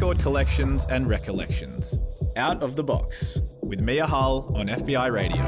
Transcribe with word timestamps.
record 0.00 0.18
collections 0.22 0.86
and 0.88 1.06
recollections. 1.10 1.94
Out 2.34 2.62
of 2.62 2.74
the 2.74 2.82
Box 2.82 3.38
with 3.60 3.80
Mia 3.80 4.06
Hull 4.06 4.50
on 4.56 4.66
FBI 4.68 5.12
Radio. 5.12 5.42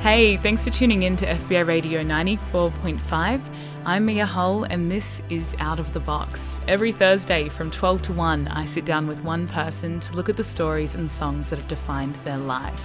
Hey, 0.00 0.38
thanks 0.38 0.64
for 0.64 0.70
tuning 0.70 1.04
in 1.04 1.14
to 1.18 1.26
FBI 1.26 1.64
Radio 1.64 2.02
94.5. 2.02 3.40
I'm 3.88 4.04
Mia 4.06 4.26
Hull, 4.26 4.64
and 4.64 4.90
this 4.90 5.22
is 5.30 5.54
Out 5.60 5.78
of 5.78 5.92
the 5.92 6.00
Box. 6.00 6.60
Every 6.66 6.90
Thursday 6.90 7.48
from 7.48 7.70
12 7.70 8.02
to 8.02 8.12
1, 8.12 8.48
I 8.48 8.66
sit 8.66 8.84
down 8.84 9.06
with 9.06 9.22
one 9.22 9.46
person 9.46 10.00
to 10.00 10.12
look 10.14 10.28
at 10.28 10.36
the 10.36 10.42
stories 10.42 10.96
and 10.96 11.08
songs 11.08 11.50
that 11.50 11.60
have 11.60 11.68
defined 11.68 12.18
their 12.24 12.36
life. 12.36 12.82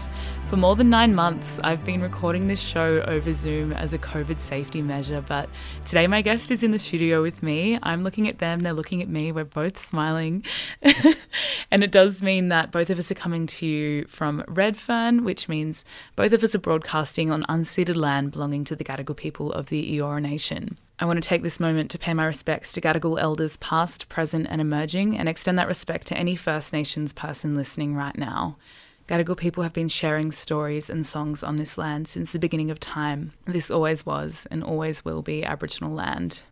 For 0.47 0.57
more 0.57 0.75
than 0.75 0.91
nine 0.91 1.15
months, 1.15 1.59
I've 1.63 1.83
been 1.83 2.03
recording 2.03 2.45
this 2.45 2.59
show 2.59 3.03
over 3.07 3.31
Zoom 3.31 3.73
as 3.73 3.95
a 3.95 3.97
COVID 3.97 4.39
safety 4.39 4.83
measure, 4.83 5.25
but 5.27 5.49
today 5.85 6.05
my 6.05 6.21
guest 6.21 6.51
is 6.51 6.61
in 6.61 6.69
the 6.69 6.77
studio 6.77 7.23
with 7.23 7.41
me. 7.41 7.79
I'm 7.81 8.03
looking 8.03 8.27
at 8.27 8.37
them, 8.37 8.59
they're 8.59 8.71
looking 8.71 9.01
at 9.01 9.09
me, 9.09 9.31
we're 9.31 9.43
both 9.43 9.79
smiling. 9.79 10.45
and 11.71 11.83
it 11.83 11.91
does 11.91 12.21
mean 12.21 12.49
that 12.49 12.71
both 12.71 12.91
of 12.91 12.99
us 12.99 13.09
are 13.09 13.15
coming 13.15 13.47
to 13.47 13.65
you 13.65 14.05
from 14.05 14.43
Redfern, 14.47 15.23
which 15.23 15.49
means 15.49 15.83
both 16.15 16.31
of 16.31 16.43
us 16.43 16.53
are 16.53 16.59
broadcasting 16.59 17.31
on 17.31 17.41
unceded 17.49 17.95
land 17.95 18.31
belonging 18.31 18.65
to 18.65 18.75
the 18.75 18.83
Gadigal 18.83 19.17
people 19.17 19.51
of 19.51 19.69
the 19.69 19.97
Eora 19.97 20.21
Nation. 20.21 20.77
I 21.01 21.05
want 21.05 21.21
to 21.21 21.27
take 21.27 21.41
this 21.41 21.59
moment 21.59 21.89
to 21.91 21.97
pay 21.97 22.13
my 22.13 22.25
respects 22.25 22.71
to 22.73 22.79
Gadigal 22.79 23.19
elders 23.19 23.57
past, 23.57 24.07
present, 24.07 24.45
and 24.51 24.61
emerging, 24.61 25.17
and 25.17 25.27
extend 25.27 25.57
that 25.57 25.67
respect 25.67 26.05
to 26.07 26.17
any 26.17 26.35
First 26.35 26.71
Nations 26.71 27.11
person 27.11 27.55
listening 27.55 27.95
right 27.95 28.15
now. 28.15 28.57
Gadigal 29.07 29.35
people 29.35 29.63
have 29.63 29.73
been 29.73 29.89
sharing 29.89 30.31
stories 30.31 30.91
and 30.91 31.03
songs 31.03 31.41
on 31.41 31.55
this 31.55 31.75
land 31.75 32.07
since 32.07 32.31
the 32.31 32.37
beginning 32.37 32.69
of 32.69 32.79
time. 32.79 33.31
This 33.45 33.71
always 33.71 34.05
was 34.05 34.45
and 34.51 34.63
always 34.63 35.03
will 35.03 35.23
be 35.23 35.43
Aboriginal 35.43 35.91
land. 35.91 36.43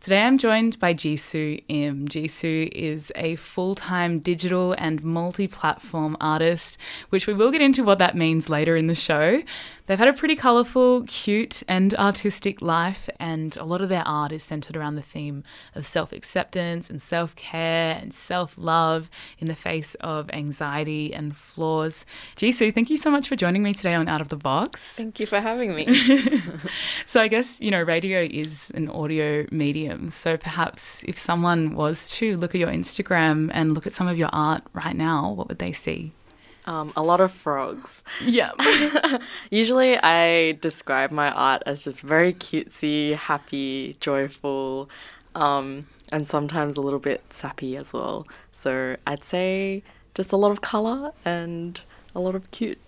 Today 0.00 0.22
I'm 0.22 0.38
joined 0.38 0.78
by 0.78 0.94
Jisu 0.94 1.60
Im. 1.66 2.06
Jisu 2.06 2.70
is 2.70 3.10
a 3.16 3.34
full 3.34 3.74
time 3.74 4.20
digital 4.20 4.72
and 4.78 5.02
multi 5.02 5.48
platform 5.48 6.16
artist, 6.20 6.78
which 7.08 7.26
we 7.26 7.34
will 7.34 7.50
get 7.50 7.60
into 7.60 7.82
what 7.82 7.98
that 7.98 8.16
means 8.16 8.48
later 8.48 8.76
in 8.76 8.86
the 8.86 8.94
show. 8.94 9.42
They've 9.86 9.98
had 9.98 10.06
a 10.06 10.12
pretty 10.12 10.36
colourful, 10.36 11.02
cute, 11.08 11.64
and 11.66 11.94
artistic 11.94 12.62
life, 12.62 13.08
and 13.18 13.56
a 13.56 13.64
lot 13.64 13.80
of 13.80 13.88
their 13.88 14.06
art 14.06 14.30
is 14.30 14.44
centred 14.44 14.76
around 14.76 14.94
the 14.94 15.02
theme 15.02 15.42
of 15.74 15.84
self 15.84 16.12
acceptance 16.12 16.88
and 16.88 17.02
self 17.02 17.34
care 17.34 17.98
and 18.00 18.14
self 18.14 18.54
love 18.56 19.10
in 19.40 19.48
the 19.48 19.56
face 19.56 19.96
of 19.96 20.30
anxiety 20.30 21.12
and 21.12 21.36
flaws. 21.36 22.06
Jisu, 22.36 22.72
thank 22.72 22.88
you 22.88 22.96
so 22.96 23.10
much 23.10 23.26
for 23.28 23.34
joining 23.34 23.64
me 23.64 23.74
today 23.74 23.94
on 23.94 24.06
Out 24.06 24.20
of 24.20 24.28
the 24.28 24.36
Box. 24.36 24.94
Thank 24.94 25.18
you 25.18 25.26
for 25.26 25.40
having 25.40 25.74
me. 25.74 25.92
so, 27.06 27.20
I 27.20 27.26
guess, 27.26 27.60
you 27.60 27.72
know, 27.72 27.82
radio 27.82 28.22
is 28.22 28.70
an 28.76 28.88
audio 28.90 29.44
medium. 29.50 29.87
So, 30.10 30.36
perhaps 30.36 31.04
if 31.04 31.18
someone 31.18 31.74
was 31.74 32.10
to 32.12 32.36
look 32.36 32.54
at 32.54 32.60
your 32.60 32.70
Instagram 32.70 33.50
and 33.52 33.74
look 33.74 33.86
at 33.86 33.92
some 33.92 34.08
of 34.08 34.18
your 34.18 34.30
art 34.32 34.62
right 34.72 34.96
now, 34.96 35.32
what 35.32 35.48
would 35.48 35.58
they 35.58 35.72
see? 35.72 36.12
Um, 36.66 36.92
a 36.96 37.02
lot 37.02 37.20
of 37.20 37.32
frogs. 37.32 38.04
Yeah. 38.22 38.52
Usually 39.50 39.96
I 39.96 40.52
describe 40.52 41.10
my 41.10 41.30
art 41.30 41.62
as 41.64 41.84
just 41.84 42.02
very 42.02 42.34
cutesy, 42.34 43.14
happy, 43.14 43.96
joyful, 44.00 44.90
um, 45.34 45.86
and 46.12 46.28
sometimes 46.28 46.76
a 46.76 46.82
little 46.82 46.98
bit 46.98 47.22
sappy 47.30 47.76
as 47.76 47.92
well. 47.94 48.26
So 48.52 48.96
I'd 49.06 49.24
say 49.24 49.82
just 50.14 50.32
a 50.32 50.36
lot 50.36 50.50
of 50.50 50.60
colour 50.60 51.12
and 51.24 51.80
a 52.14 52.20
lot 52.20 52.34
of 52.34 52.50
cute 52.50 52.78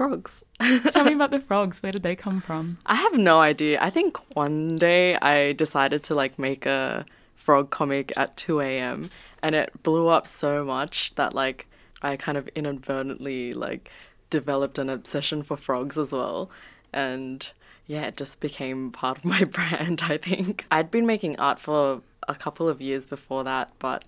frogs. 0.00 0.42
Tell 0.92 1.04
me 1.04 1.12
about 1.12 1.30
the 1.30 1.40
frogs. 1.48 1.82
Where 1.82 1.92
did 1.92 2.02
they 2.02 2.16
come 2.16 2.40
from? 2.40 2.78
I 2.86 2.94
have 2.94 3.12
no 3.12 3.40
idea. 3.40 3.78
I 3.82 3.90
think 3.90 4.16
one 4.34 4.76
day 4.76 5.16
I 5.16 5.52
decided 5.52 6.02
to 6.04 6.14
like 6.14 6.38
make 6.38 6.64
a 6.64 7.04
frog 7.34 7.68
comic 7.68 8.10
at 8.16 8.34
2 8.38 8.60
a.m. 8.60 9.10
and 9.42 9.54
it 9.54 9.82
blew 9.82 10.08
up 10.08 10.26
so 10.26 10.64
much 10.64 11.14
that 11.16 11.34
like 11.34 11.66
I 12.00 12.16
kind 12.16 12.38
of 12.38 12.48
inadvertently 12.54 13.52
like 13.52 13.90
developed 14.30 14.78
an 14.78 14.88
obsession 14.88 15.42
for 15.42 15.58
frogs 15.58 15.98
as 15.98 16.12
well. 16.12 16.50
And 16.94 17.46
yeah, 17.86 18.04
it 18.04 18.16
just 18.16 18.40
became 18.40 18.92
part 18.92 19.18
of 19.18 19.26
my 19.26 19.44
brand, 19.56 20.00
I 20.04 20.16
think. 20.16 20.64
I'd 20.70 20.90
been 20.90 21.04
making 21.04 21.38
art 21.38 21.60
for 21.60 22.00
a 22.26 22.34
couple 22.34 22.70
of 22.70 22.80
years 22.80 23.04
before 23.04 23.44
that, 23.44 23.72
but 23.78 24.04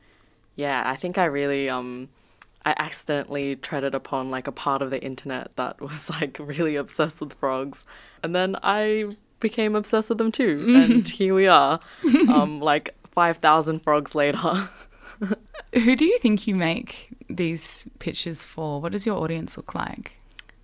yeah, 0.56 0.84
I 0.86 0.96
think 0.96 1.18
I 1.18 1.26
really 1.26 1.68
um 1.68 2.08
I 2.64 2.74
accidentally 2.78 3.56
treaded 3.56 3.94
upon 3.94 4.30
like 4.30 4.46
a 4.46 4.52
part 4.52 4.82
of 4.82 4.90
the 4.90 5.02
internet 5.02 5.54
that 5.56 5.80
was 5.80 6.08
like 6.10 6.38
really 6.40 6.76
obsessed 6.76 7.20
with 7.20 7.34
frogs. 7.34 7.84
And 8.22 8.34
then 8.34 8.56
I 8.62 9.16
became 9.40 9.74
obsessed 9.74 10.08
with 10.08 10.18
them 10.18 10.32
too. 10.32 10.64
and 10.76 11.08
here 11.08 11.34
we 11.34 11.46
are. 11.46 11.80
Um 12.28 12.60
like 12.72 12.94
5,000 13.12 13.80
frogs 13.80 14.14
later. 14.14 14.68
Who 15.74 15.96
do 15.96 16.04
you 16.04 16.18
think 16.18 16.46
you 16.46 16.54
make 16.54 17.10
these 17.28 17.84
pictures 17.98 18.44
for? 18.44 18.80
What 18.80 18.92
does 18.92 19.06
your 19.06 19.18
audience 19.22 19.56
look 19.56 19.74
like? 19.74 20.18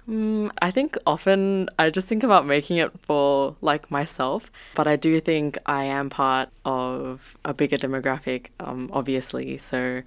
Mm, 0.08 0.50
I 0.62 0.70
think 0.70 0.96
often 1.06 1.68
I 1.78 1.90
just 1.90 2.06
think 2.06 2.22
about 2.22 2.46
making 2.46 2.78
it 2.78 2.90
for 3.00 3.56
like 3.60 3.90
myself, 3.90 4.50
but 4.74 4.86
I 4.86 4.96
do 4.96 5.20
think 5.20 5.58
I 5.66 5.84
am 5.84 6.08
part 6.08 6.48
of 6.64 7.36
a 7.44 7.52
bigger 7.52 7.76
demographic, 7.76 8.46
um, 8.58 8.88
obviously. 8.92 9.58
So, 9.58 10.02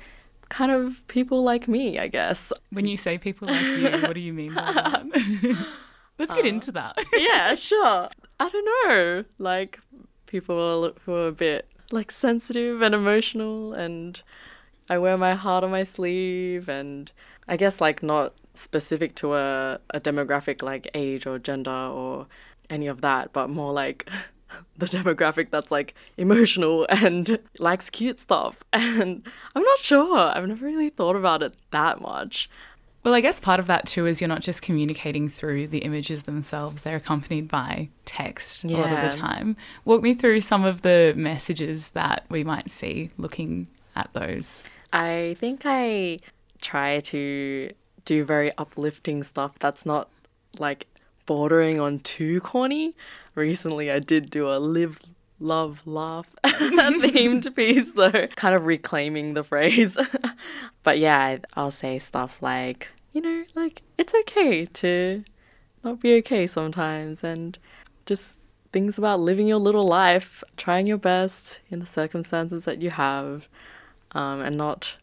kind 0.51 0.72
of 0.72 1.01
people 1.07 1.44
like 1.44 1.67
me, 1.67 1.97
I 1.97 2.07
guess. 2.07 2.51
When 2.72 2.85
you 2.85 2.97
say 2.97 3.17
people 3.17 3.47
like 3.47 3.66
you, 3.66 3.89
what 4.01 4.13
do 4.13 4.19
you 4.19 4.34
mean 4.34 4.53
by 4.53 4.72
that? 4.73 5.06
Let's 6.19 6.34
get 6.34 6.45
uh, 6.45 6.50
into 6.50 6.72
that. 6.73 6.97
yeah, 7.13 7.56
sure. 7.69 8.09
I 8.39 8.50
don't 8.50 8.66
know. 8.66 9.23
Like 9.39 9.79
people 10.28 10.94
who 11.06 11.16
are 11.16 11.28
a 11.28 11.31
bit 11.31 11.67
like 11.91 12.12
sensitive 12.12 12.81
and 12.81 12.94
emotional 12.94 13.73
and 13.73 14.22
I 14.89 14.97
wear 14.97 15.17
my 15.17 15.35
heart 15.35 15.63
on 15.63 15.72
my 15.72 15.85
sleeve 15.85 16.69
and 16.69 17.12
I 17.47 17.57
guess 17.57 17.81
like 17.81 18.03
not 18.03 18.33
specific 18.53 19.16
to 19.16 19.35
a, 19.35 19.79
a 19.91 20.00
demographic 20.01 20.62
like 20.62 20.89
age 20.94 21.25
or 21.25 21.39
gender 21.39 21.72
or 21.72 22.28
any 22.69 22.88
of 22.88 23.01
that, 23.01 23.31
but 23.31 23.50
more 23.50 23.72
like 23.72 24.09
the 24.78 24.85
demographic 24.85 25.50
that's 25.50 25.72
like 25.72 25.94
emotional 26.17 26.85
and 26.89 27.39
likes 27.59 27.89
cute 27.89 28.19
stuff. 28.19 28.57
And 28.73 29.23
I'm 29.56 29.63
not 29.63 29.79
sure. 29.79 30.17
I've 30.17 30.47
never 30.47 30.66
really 30.66 30.89
thought 30.89 31.16
about 31.16 31.44
it 31.44 31.53
that 31.72 32.01
much. 32.01 32.50
Well, 33.03 33.13
I 33.13 33.22
guess 33.22 33.39
part 33.39 33.59
of 33.59 33.67
that 33.67 33.88
too 33.88 34.06
is 34.06 34.22
you're 34.22 34.28
not 34.28 34.41
just 34.41 34.62
communicating 34.62 35.28
through 35.28 35.67
the 35.67 35.79
images 35.79 36.23
themselves, 36.23 36.81
they're 36.81 36.97
accompanied 36.97 37.47
by 37.47 37.89
text 38.06 38.63
yeah. 38.63 38.78
a 38.78 38.79
lot 38.79 39.06
of 39.06 39.12
the 39.12 39.17
time. 39.17 39.57
Walk 39.85 40.03
me 40.03 40.13
through 40.13 40.41
some 40.41 40.66
of 40.66 40.83
the 40.83 41.13
messages 41.16 41.89
that 41.89 42.25
we 42.29 42.44
might 42.44 42.69
see 42.69 43.09
looking 43.18 43.68
at 43.95 44.12
those. 44.13 44.63
I 44.94 45.35
think 45.39 45.63
I 45.66 46.19
try 46.62 47.00
to 47.00 47.72
do 48.06 48.23
very 48.23 48.51
uplifting 48.57 49.23
stuff 49.23 49.57
that's 49.59 49.85
not 49.85 50.09
like 50.59 50.88
bordering 51.25 51.79
on 51.79 52.00
too 52.00 52.41
corny. 52.41 52.95
Recently, 53.36 53.90
I 53.90 54.00
did 54.00 54.30
do 54.30 54.50
a 54.50 54.59
live, 54.59 55.00
love, 55.40 55.81
laugh 55.86 56.28
themed 56.44 57.56
piece, 57.56 57.92
though, 57.94 58.28
kind 58.36 58.56
of 58.56 58.66
reclaiming 58.66 59.34
the 59.34 59.44
phrase. 59.44 59.97
but 60.84 61.00
yeah, 61.00 61.38
I'll 61.53 61.72
say 61.72 61.97
stuff 62.00 62.42
like, 62.42 62.90
you 63.14 63.22
know, 63.22 63.46
like 63.56 63.84
it's 63.97 64.14
okay 64.14 64.66
to 64.66 65.24
not 65.84 66.02
be 66.02 66.16
okay 66.16 66.46
sometimes, 66.46 67.24
and 67.24 67.58
just 68.06 68.36
things 68.74 68.97
about 68.97 69.22
living 69.22 69.48
your 69.48 69.59
little 69.59 69.88
life, 69.88 70.44
trying 70.58 70.86
your 70.86 70.98
best 70.98 71.59
in 71.69 71.80
the 71.80 71.86
circumstances 71.86 72.66
that 72.66 72.81
you 72.81 72.90
have, 72.90 73.48
um, 74.12 74.42
and 74.42 74.58
not, 74.58 74.98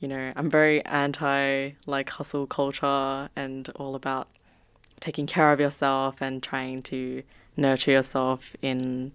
you 0.00 0.08
know, 0.08 0.32
I'm 0.34 0.48
very 0.48 0.82
anti 0.86 1.72
like 1.84 2.08
hustle 2.08 2.46
culture 2.46 3.28
and 3.36 3.68
all 3.76 3.94
about 3.94 4.28
taking 5.00 5.26
care 5.26 5.52
of 5.52 5.60
yourself 5.60 6.16
and 6.20 6.42
trying 6.42 6.82
to 6.82 7.22
nurture 7.60 7.92
yourself 7.92 8.56
in 8.62 9.12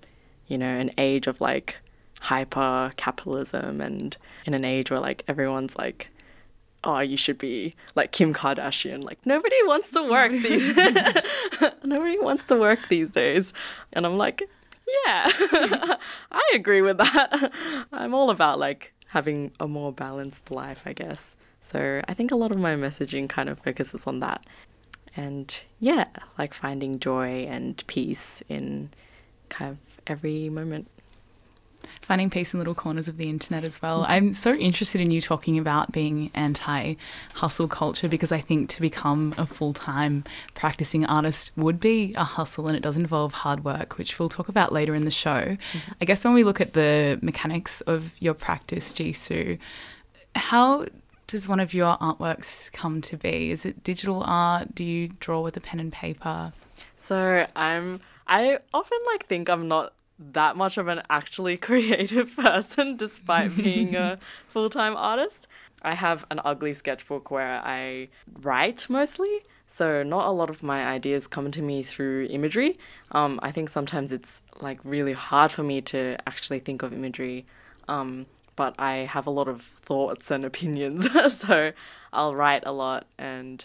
you 0.48 0.58
know, 0.58 0.68
an 0.68 0.92
age 0.98 1.28
of 1.28 1.42
like 1.42 1.78
hyper 2.22 2.92
capitalism 2.98 3.82
and 3.82 4.18
in 4.46 4.54
an 4.54 4.66
age 4.66 4.92
where 4.92 5.00
like 5.00 5.24
everyone's 5.28 5.76
like, 5.76 6.10
oh, 6.84 7.00
you 7.00 7.18
should 7.18 7.38
be 7.38 7.74
like 7.96 8.12
Kim 8.12 8.34
Kardashian. 8.34 9.04
Like 9.04 9.20
nobody 9.26 9.56
wants 9.64 9.90
to 9.92 10.04
work 10.04 10.32
these 10.44 10.76
nobody 11.84 12.20
wants 12.20 12.46
to 12.48 12.56
work 12.56 12.80
these 12.90 13.12
days. 13.12 13.54
And 13.94 14.06
I'm 14.06 14.18
like, 14.18 14.42
yeah, 15.06 15.32
I 16.32 16.52
agree 16.54 16.82
with 16.82 16.98
that. 16.98 17.52
I'm 17.92 18.14
all 18.14 18.30
about 18.30 18.60
like 18.60 18.94
having 19.10 19.52
a 19.60 19.68
more 19.68 19.92
balanced 19.92 20.52
life, 20.52 20.84
I 20.86 20.94
guess. 20.94 21.36
So 21.62 22.02
I 22.08 22.14
think 22.14 22.32
a 22.32 22.36
lot 22.36 22.52
of 22.52 22.60
my 22.60 22.76
messaging 22.76 23.28
kind 23.28 23.50
of 23.50 23.58
focuses 23.60 24.06
on 24.06 24.20
that. 24.20 24.46
And 25.16 25.58
yeah, 25.80 26.06
like 26.38 26.54
finding 26.54 27.00
joy 27.00 27.46
and 27.46 27.82
peace 27.88 28.44
in 28.50 28.90
kind 29.50 29.72
of 29.72 29.78
every 30.08 30.50
moment. 30.50 30.88
finding 32.02 32.30
peace 32.30 32.54
in 32.54 32.60
little 32.60 32.76
corners 32.76 33.08
of 33.08 33.18
the 33.18 33.30
internet 33.30 33.64
as 33.64 33.82
well. 33.82 34.06
I'm 34.08 34.34
so 34.34 34.54
interested 34.54 35.02
in 35.02 35.12
you 35.12 35.22
talking 35.22 35.58
about 35.58 35.92
being 35.92 36.32
anti 36.34 36.96
hustle 37.34 37.68
culture 37.68 38.08
because 38.08 38.32
I 38.32 38.40
think 38.40 38.70
to 38.72 38.82
become 38.82 39.34
a 39.38 39.46
full 39.46 39.74
time 39.74 40.24
practicing 40.54 41.06
artist 41.06 41.52
would 41.56 41.80
be 41.80 42.14
a 42.16 42.24
hustle 42.24 42.68
and 42.68 42.76
it 42.76 42.84
does 42.84 42.98
involve 42.98 43.34
hard 43.34 43.64
work, 43.64 43.98
which 43.98 44.20
we'll 44.20 44.30
talk 44.30 44.50
about 44.50 44.74
later 44.74 44.94
in 44.96 45.06
the 45.06 45.12
show. 45.12 45.58
Mm-hmm. 45.58 45.92
I 46.02 46.06
guess 46.06 46.26
when 46.26 46.34
we 46.34 46.44
look 46.44 46.60
at 46.62 46.74
the 46.74 47.20
mechanics 47.22 47.82
of 47.82 48.20
your 48.20 48.34
practice, 48.34 48.94
Jisu, 48.94 49.58
how 50.36 50.86
does 51.28 51.48
one 51.48 51.60
of 51.60 51.74
your 51.74 51.98
artworks 51.98 52.72
come 52.72 53.02
to 53.02 53.18
be? 53.18 53.52
Is 53.52 53.66
it 53.66 53.84
digital 53.84 54.24
art? 54.26 54.76
Do 54.76 54.84
you 54.84 55.10
draw 55.20 55.42
with 55.42 55.58
a 55.58 55.62
pen 55.62 55.80
and 55.80 55.92
paper? 55.92 56.54
So 56.98 57.46
I'm 57.56 58.02
I 58.28 58.58
often 58.74 58.98
like 59.14 59.28
think 59.28 59.50
I'm 59.50 59.68
not 59.68 59.94
that 60.18 60.56
much 60.56 60.78
of 60.78 60.88
an 60.88 61.02
actually 61.10 61.58
creative 61.70 62.36
person 62.36 62.98
despite 62.98 63.56
being 63.56 63.96
a 63.96 64.20
full-time 64.48 64.96
artist. 64.96 65.48
I 65.82 65.94
have 65.94 66.26
an 66.32 66.42
ugly 66.44 66.74
sketchbook 66.74 67.30
where 67.30 67.62
I 67.64 68.10
write 68.42 68.90
mostly. 68.90 69.44
So 69.68 70.04
not 70.04 70.28
a 70.28 70.32
lot 70.32 70.50
of 70.50 70.64
my 70.64 70.86
ideas 70.86 71.28
come 71.28 71.52
to 71.52 71.62
me 71.62 71.84
through 71.84 72.28
imagery. 72.30 72.78
Um, 73.12 73.40
I 73.44 73.52
think 73.52 73.70
sometimes 73.70 74.12
it's 74.12 74.42
like 74.62 74.80
really 74.84 75.14
hard 75.14 75.52
for 75.52 75.64
me 75.64 75.82
to 75.82 76.18
actually 76.26 76.60
think 76.60 76.82
of 76.82 76.94
imagery. 76.94 77.46
Um, 77.88 78.26
but 78.56 78.76
I 78.80 78.98
have 78.98 79.28
a 79.28 79.32
lot 79.32 79.48
of 79.48 79.64
thoughts 79.84 80.32
and 80.32 80.44
opinions. 80.44 81.08
so 81.38 81.72
I'll 82.14 82.36
write 82.36 82.64
a 82.66 82.72
lot 82.72 83.08
and 83.18 83.64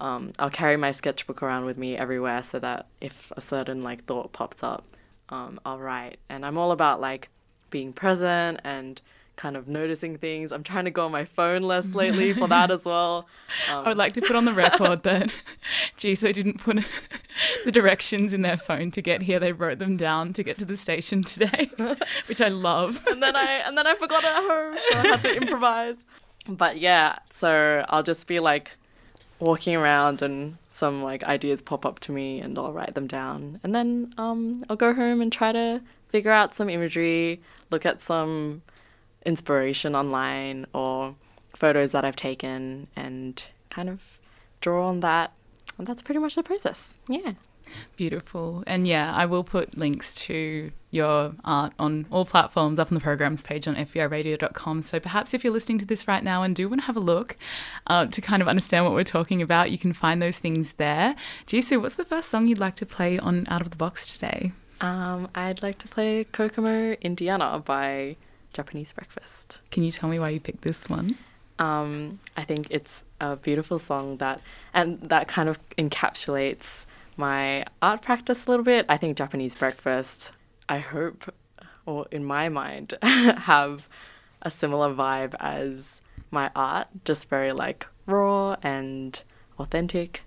um, 0.00 0.32
I'll 0.38 0.50
carry 0.50 0.76
my 0.76 0.92
sketchbook 0.92 1.42
around 1.42 1.64
with 1.64 1.78
me 1.78 1.96
everywhere 1.96 2.42
so 2.42 2.58
that 2.58 2.86
if 3.00 3.32
a 3.36 3.40
certain 3.40 3.82
like 3.82 4.04
thought 4.04 4.32
pops 4.32 4.62
up, 4.62 4.84
um, 5.28 5.60
I'll 5.64 5.78
write. 5.78 6.18
And 6.28 6.44
I'm 6.44 6.58
all 6.58 6.72
about 6.72 7.00
like 7.00 7.28
being 7.70 7.92
present 7.92 8.60
and 8.64 9.00
kind 9.36 9.56
of 9.56 9.66
noticing 9.68 10.18
things. 10.18 10.52
I'm 10.52 10.62
trying 10.62 10.84
to 10.84 10.90
go 10.90 11.06
on 11.06 11.12
my 11.12 11.24
phone 11.24 11.62
less 11.62 11.86
lately 11.94 12.32
for 12.32 12.46
that 12.48 12.70
as 12.70 12.84
well. 12.84 13.26
Um, 13.70 13.84
I 13.84 13.88
would 13.88 13.98
like 13.98 14.14
to 14.14 14.22
put 14.22 14.34
on 14.34 14.46
the 14.46 14.54
record 14.54 15.02
that 15.02 15.28
Jisu 15.98 16.32
didn't 16.32 16.58
put 16.58 16.78
the 17.66 17.70
directions 17.70 18.32
in 18.32 18.40
their 18.40 18.56
phone 18.56 18.90
to 18.92 19.02
get 19.02 19.20
here. 19.20 19.38
They 19.38 19.52
wrote 19.52 19.78
them 19.78 19.98
down 19.98 20.32
to 20.32 20.42
get 20.42 20.56
to 20.58 20.64
the 20.64 20.78
station 20.78 21.22
today, 21.22 21.70
which 22.28 22.40
I 22.40 22.48
love. 22.48 23.02
and 23.08 23.22
then 23.22 23.36
I 23.36 23.44
and 23.66 23.76
then 23.76 23.86
I 23.86 23.94
forgot 23.96 24.24
at 24.24 24.34
home, 24.34 24.78
so 24.90 24.98
I 24.98 25.06
had 25.06 25.22
to 25.22 25.36
improvise. 25.36 25.96
But 26.48 26.80
yeah, 26.80 27.18
so 27.34 27.84
I'll 27.90 28.02
just 28.02 28.26
be 28.26 28.40
like 28.40 28.70
walking 29.38 29.76
around 29.76 30.22
and 30.22 30.56
some 30.72 31.02
like 31.02 31.22
ideas 31.24 31.60
pop 31.60 31.84
up 31.84 32.00
to 32.00 32.12
me 32.12 32.40
and 32.40 32.58
I'll 32.58 32.72
write 32.72 32.94
them 32.94 33.06
down. 33.06 33.60
And 33.62 33.74
then 33.74 34.14
um, 34.16 34.64
I'll 34.70 34.76
go 34.76 34.94
home 34.94 35.20
and 35.20 35.30
try 35.30 35.52
to 35.52 35.82
figure 36.08 36.32
out 36.32 36.54
some 36.54 36.70
imagery, 36.70 37.40
look 37.70 37.84
at 37.84 38.00
some 38.00 38.62
inspiration 39.24 39.94
online 39.94 40.66
or 40.74 41.14
photos 41.56 41.92
that 41.92 42.04
I've 42.04 42.16
taken 42.16 42.88
and 42.96 43.42
kind 43.70 43.88
of 43.88 44.00
draw 44.60 44.88
on 44.88 45.00
that. 45.00 45.32
And 45.78 45.86
that's 45.86 46.02
pretty 46.02 46.20
much 46.20 46.34
the 46.34 46.42
process. 46.42 46.94
Yeah. 47.08 47.32
Beautiful. 47.96 48.64
And 48.66 48.86
yeah, 48.86 49.14
I 49.14 49.26
will 49.26 49.44
put 49.44 49.78
links 49.78 50.14
to 50.26 50.70
your 50.90 51.34
art 51.44 51.72
on 51.78 52.06
all 52.10 52.24
platforms 52.24 52.78
up 52.78 52.88
on 52.88 52.94
the 52.94 53.00
programs 53.00 53.42
page 53.42 53.66
on 53.66 53.76
fbiradio.com. 53.76 54.82
So 54.82 55.00
perhaps 55.00 55.32
if 55.32 55.44
you're 55.44 55.52
listening 55.52 55.78
to 55.78 55.86
this 55.86 56.06
right 56.06 56.22
now 56.22 56.42
and 56.42 56.54
do 56.54 56.68
want 56.68 56.82
to 56.82 56.86
have 56.86 56.96
a 56.96 57.00
look 57.00 57.36
uh, 57.86 58.06
to 58.06 58.20
kind 58.20 58.42
of 58.42 58.48
understand 58.48 58.84
what 58.84 58.94
we're 58.94 59.04
talking 59.04 59.40
about, 59.40 59.70
you 59.70 59.78
can 59.78 59.92
find 59.92 60.20
those 60.20 60.38
things 60.38 60.74
there. 60.74 61.14
Jisu, 61.46 61.80
what's 61.80 61.94
the 61.94 62.04
first 62.04 62.28
song 62.28 62.46
you'd 62.46 62.58
like 62.58 62.76
to 62.76 62.86
play 62.86 63.18
on 63.18 63.46
Out 63.48 63.62
of 63.62 63.70
the 63.70 63.76
Box 63.76 64.12
today? 64.12 64.52
Um, 64.80 65.28
I'd 65.34 65.62
like 65.62 65.78
to 65.78 65.88
play 65.88 66.24
Kokomo 66.24 66.92
Indiana 67.00 67.62
by 67.64 68.16
Japanese 68.52 68.92
Breakfast. 68.92 69.60
Can 69.70 69.82
you 69.82 69.92
tell 69.92 70.08
me 70.08 70.18
why 70.18 70.30
you 70.30 70.40
picked 70.40 70.62
this 70.62 70.88
one? 70.88 71.16
Um, 71.58 72.20
I 72.36 72.44
think 72.44 72.66
it's 72.70 73.02
a 73.20 73.36
beautiful 73.36 73.78
song 73.78 74.16
that, 74.18 74.40
and 74.74 75.00
that 75.02 75.28
kind 75.28 75.48
of 75.48 75.58
encapsulates 75.76 76.86
my 77.16 77.64
art 77.80 78.02
practice 78.02 78.46
a 78.46 78.50
little 78.50 78.64
bit. 78.64 78.86
I 78.88 78.96
think 78.96 79.16
Japanese 79.16 79.54
breakfast, 79.54 80.32
I 80.68 80.78
hope, 80.78 81.32
or 81.86 82.06
in 82.10 82.24
my 82.24 82.48
mind, 82.48 82.94
have 83.02 83.88
a 84.42 84.50
similar 84.50 84.92
vibe 84.92 85.34
as 85.38 86.00
my 86.30 86.50
art, 86.56 86.88
just 87.04 87.28
very 87.28 87.52
like 87.52 87.86
raw 88.06 88.56
and 88.62 89.20
authentic. 89.58 90.22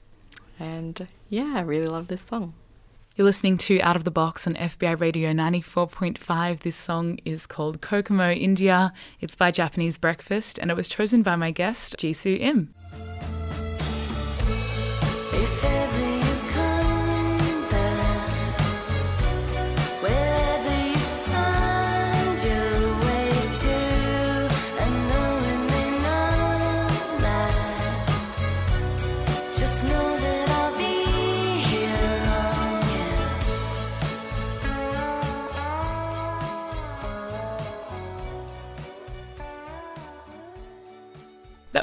And 0.60 1.08
yeah, 1.30 1.54
I 1.56 1.62
really 1.62 1.88
love 1.88 2.08
this 2.08 2.22
song. 2.22 2.54
You're 3.16 3.24
listening 3.24 3.56
to 3.60 3.80
Out 3.80 3.96
of 3.96 4.04
the 4.04 4.12
Box 4.12 4.46
on 4.46 4.56
FBI 4.56 5.00
Radio 5.00 5.32
94.5. 5.32 6.60
This 6.60 6.76
song 6.76 7.18
is 7.24 7.48
called 7.48 7.80
Kokomo 7.80 8.30
Indiana. 8.30 8.92
It's 9.22 9.36
by 9.36 9.52
Japanese 9.52 9.98
Breakfast 9.98 10.60
and 10.60 10.70
it 10.70 10.74
was 10.74 10.90
chosen 10.90 11.24
by 11.24 11.38
my 11.38 11.52
guest, 11.52 11.96
Jisu 11.98 12.38
Im. 12.38 12.74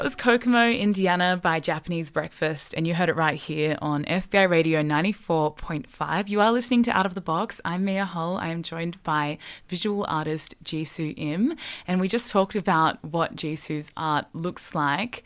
That 0.03 0.07
was 0.07 0.15
Kokomo, 0.17 0.69
Indiana 0.69 1.39
by 1.41 1.61
Japanese 1.61 2.09
Breakfast, 2.09 2.73
and 2.75 2.85
you 2.85 2.93
heard 2.93 3.07
it 3.07 3.15
right 3.15 3.37
here 3.37 3.77
on 3.81 4.03
FBI 4.03 4.49
Radio 4.49 4.81
94.5. 4.81 6.27
You 6.27 6.41
are 6.41 6.51
listening 6.51 6.83
to 6.83 6.91
Out 6.91 7.05
of 7.05 7.13
the 7.13 7.21
Box. 7.21 7.61
I'm 7.63 7.85
Mia 7.85 8.03
Hull. 8.03 8.37
I 8.37 8.49
am 8.49 8.63
joined 8.63 9.01
by 9.03 9.37
visual 9.69 10.05
artist 10.09 10.55
Jisu 10.61 11.13
Im, 11.15 11.55
and 11.87 12.01
we 12.01 12.09
just 12.09 12.31
talked 12.31 12.57
about 12.57 13.01
what 13.01 13.37
Jisu's 13.37 13.91
art 13.95 14.25
looks 14.33 14.75
like. 14.75 15.23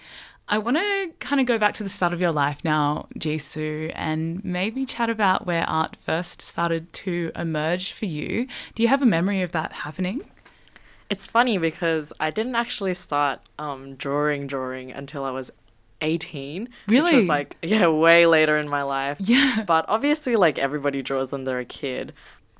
I 0.47 0.59
want 0.59 0.77
to 0.77 1.11
kind 1.19 1.41
of 1.41 1.47
go 1.47 1.57
back 1.57 1.73
to 1.73 1.83
the 1.83 1.89
start 1.89 2.13
of 2.13 2.21
your 2.21 2.31
life 2.31 2.63
now, 2.63 3.07
Jisu, 3.17 3.91
and 3.95 4.45
maybe 4.45 4.85
chat 4.85 5.09
about 5.09 5.47
where 5.47 5.67
art 5.67 5.95
first 5.95 6.43
started 6.43 6.93
to 6.93 7.31
emerge 7.35 7.93
for 7.93 8.05
you. 8.05 8.45
Do 8.75 8.83
you 8.83 8.89
have 8.89 9.01
a 9.01 9.07
memory 9.07 9.41
of 9.41 9.53
that 9.53 9.73
happening? 9.73 10.21
It's 11.09 11.25
funny 11.25 11.57
because 11.57 12.11
I 12.19 12.31
didn't 12.31 12.55
actually 12.55 12.93
start 12.93 13.39
um, 13.57 13.95
drawing 13.95 14.47
drawing 14.47 14.91
until 14.91 15.23
I 15.23 15.31
was 15.31 15.51
18. 16.01 16.69
Really? 16.87 17.03
Which 17.03 17.13
was 17.13 17.27
like, 17.27 17.55
yeah, 17.61 17.87
way 17.87 18.25
later 18.25 18.57
in 18.57 18.69
my 18.69 18.83
life. 18.83 19.17
Yeah. 19.19 19.63
But 19.65 19.85
obviously, 19.87 20.35
like, 20.35 20.59
everybody 20.59 21.01
draws 21.01 21.31
when 21.31 21.43
they're 21.43 21.59
a 21.59 21.65
kid. 21.65 22.13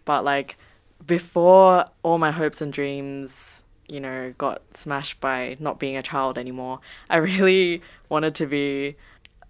But, 0.06 0.24
like, 0.24 0.58
before 1.06 1.86
all 2.04 2.18
my 2.18 2.32
hopes 2.32 2.62
and 2.62 2.72
dreams, 2.72 3.64
you 3.88 4.00
know, 4.00 4.34
got 4.38 4.62
smashed 4.76 5.20
by 5.20 5.58
not 5.60 5.80
being 5.80 5.98
a 5.98 6.04
child 6.04 6.38
anymore, 6.38 6.80
I 7.10 7.18
really 7.32 7.82
wanted 8.10 8.36
to 8.36 8.48
be 8.48 8.96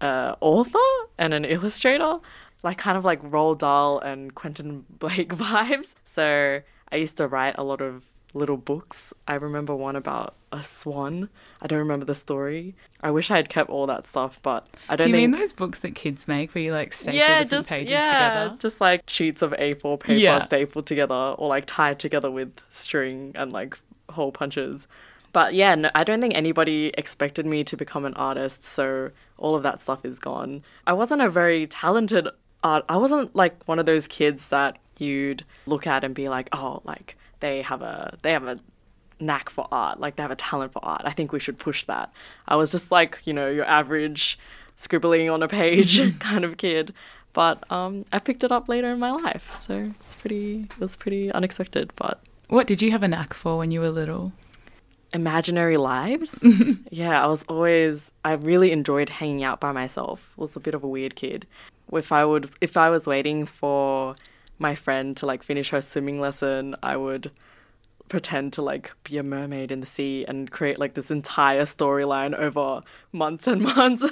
an 0.02 0.36
author 0.42 0.80
and 1.18 1.34
an 1.34 1.46
illustrator. 1.46 2.18
Like, 2.64 2.78
kind 2.78 2.98
of 2.98 3.06
like 3.06 3.22
Roald 3.22 3.60
Dahl 3.60 4.00
and 4.00 4.34
Quentin 4.34 4.86
Blake 4.90 5.30
vibes. 5.36 5.94
So 6.06 6.62
I 6.92 6.96
used 6.96 7.18
to 7.18 7.28
write 7.28 7.56
a 7.58 7.64
lot 7.64 7.82
of 7.82 8.04
little 8.34 8.58
books. 8.58 9.14
I 9.28 9.36
remember 9.36 9.76
one 9.76 9.96
about 9.96 10.36
a 10.52 10.64
swan. 10.64 11.30
I 11.62 11.68
don't 11.68 11.80
remember 11.80 12.06
the 12.06 12.16
story. 12.16 12.76
I 13.02 13.12
wish 13.12 13.32
I 13.32 13.38
had 13.38 13.50
kept 13.50 13.70
all 13.70 13.88
that 13.88 14.08
stuff, 14.08 14.40
but 14.42 14.68
I 14.90 14.96
don't. 14.96 15.06
Do 15.06 15.10
you 15.10 15.16
think... 15.16 15.32
mean 15.32 15.40
those 15.40 15.54
books 15.54 15.80
that 15.80 15.96
kids 15.96 16.28
make 16.28 16.54
where 16.54 16.64
you 16.64 16.72
like 16.72 16.94
staple 16.94 17.18
yeah, 17.18 17.44
different 17.44 17.50
just, 17.50 17.68
pages 17.68 17.92
yeah, 17.92 18.40
together? 18.40 18.58
Just 18.60 18.82
like 18.82 19.04
sheets 19.08 19.42
of 19.42 19.52
A4 19.52 20.00
paper 20.00 20.14
Yeah. 20.14 20.44
stapled 20.44 20.86
together 20.86 21.36
or 21.38 21.48
like 21.48 21.66
tied 21.66 22.00
together 22.00 22.32
with 22.32 22.54
string 22.72 23.32
and 23.36 23.52
like 23.52 23.78
hole 24.10 24.32
punches. 24.32 24.88
But 25.34 25.54
yeah, 25.54 25.76
no, 25.76 25.92
I 25.94 26.04
don't 26.04 26.22
think 26.22 26.36
anybody 26.36 26.92
expected 26.98 27.46
me 27.46 27.64
to 27.66 27.78
become 27.78 28.06
an 28.06 28.14
artist, 28.16 28.64
so 28.64 29.12
all 29.38 29.56
of 29.56 29.64
that 29.64 29.82
stuff 29.82 30.04
is 30.06 30.20
gone. 30.20 30.64
I 30.88 30.94
wasn't 30.94 31.22
a 31.22 31.30
very 31.30 31.68
talented 31.68 32.28
art. 32.64 32.86
I 32.90 32.98
wasn't 32.98 33.36
like 33.36 33.64
one 33.66 33.78
of 33.78 33.86
those 33.86 34.08
kids 34.08 34.50
that 34.50 34.78
you'd 34.98 35.46
look 35.68 35.86
at 35.86 36.04
and 36.04 36.16
be 36.16 36.28
like, 36.30 36.50
"Oh, 36.54 36.82
like 36.86 37.16
they 37.40 37.62
have 37.62 37.82
a 37.82 38.18
they 38.22 38.32
have 38.32 38.46
a 38.48 38.60
knack 39.20 39.50
for 39.50 39.68
art, 39.72 40.00
like 40.00 40.16
they 40.16 40.24
have 40.24 40.32
a 40.32 40.36
talent 40.36 40.74
for 40.74 40.84
art. 40.86 41.02
I 41.06 41.12
think 41.12 41.32
we 41.32 41.40
should 41.40 41.58
push 41.58 41.86
that." 41.86 42.12
I 42.48 42.56
was 42.56 42.72
just 42.72 42.92
like, 42.92 43.20
you 43.26 43.34
know, 43.34 43.50
your 43.50 43.66
average 43.66 44.38
scribbling 44.76 45.30
on 45.30 45.42
a 45.44 45.48
page 45.48 46.00
kind 46.20 46.44
of 46.46 46.58
kid. 46.58 46.94
But 47.34 47.70
um, 47.72 48.06
I 48.12 48.20
picked 48.20 48.44
it 48.44 48.52
up 48.52 48.68
later 48.68 48.88
in 48.92 49.00
my 49.00 49.12
life, 49.12 49.58
so 49.62 49.92
it's 50.02 50.16
pretty. 50.16 50.62
It 50.72 50.80
was 50.80 50.96
pretty 50.96 51.32
unexpected, 51.32 51.92
but 51.96 52.20
What 52.50 52.66
did 52.68 52.82
you 52.82 52.90
have 52.92 53.04
a 53.04 53.08
knack 53.08 53.34
for 53.34 53.58
when 53.58 53.72
you 53.72 53.80
were 53.82 53.90
little? 53.92 54.32
imaginary 55.14 55.78
lives. 55.78 56.36
yeah, 56.92 57.24
I 57.24 57.28
was 57.28 57.44
always 57.48 58.12
I 58.26 58.34
really 58.34 58.72
enjoyed 58.72 59.08
hanging 59.10 59.44
out 59.44 59.60
by 59.60 59.72
myself. 59.72 60.32
Was 60.36 60.56
a 60.56 60.60
bit 60.60 60.74
of 60.74 60.84
a 60.84 60.88
weird 60.88 61.16
kid. 61.16 61.48
If 61.94 62.12
I 62.12 62.26
would 62.26 62.50
if 62.62 62.76
I 62.76 62.90
was 62.90 63.06
waiting 63.06 63.46
for 63.46 64.16
my 64.60 64.76
friend 64.76 65.16
to 65.18 65.26
like 65.26 65.44
finish 65.44 65.70
her 65.70 65.82
swimming 65.82 66.20
lesson, 66.20 66.76
I 66.82 66.98
would 66.98 67.32
pretend 68.10 68.54
to 68.54 68.62
like 68.62 68.92
be 69.04 69.18
a 69.18 69.24
mermaid 69.24 69.72
in 69.72 69.82
the 69.82 69.86
sea 69.86 70.24
and 70.28 70.50
create 70.50 70.80
like 70.80 70.94
this 70.94 71.12
entire 71.12 71.64
storyline 71.64 72.34
over 72.34 72.82
months 73.12 73.48
and 73.48 73.62
months. 73.76 74.06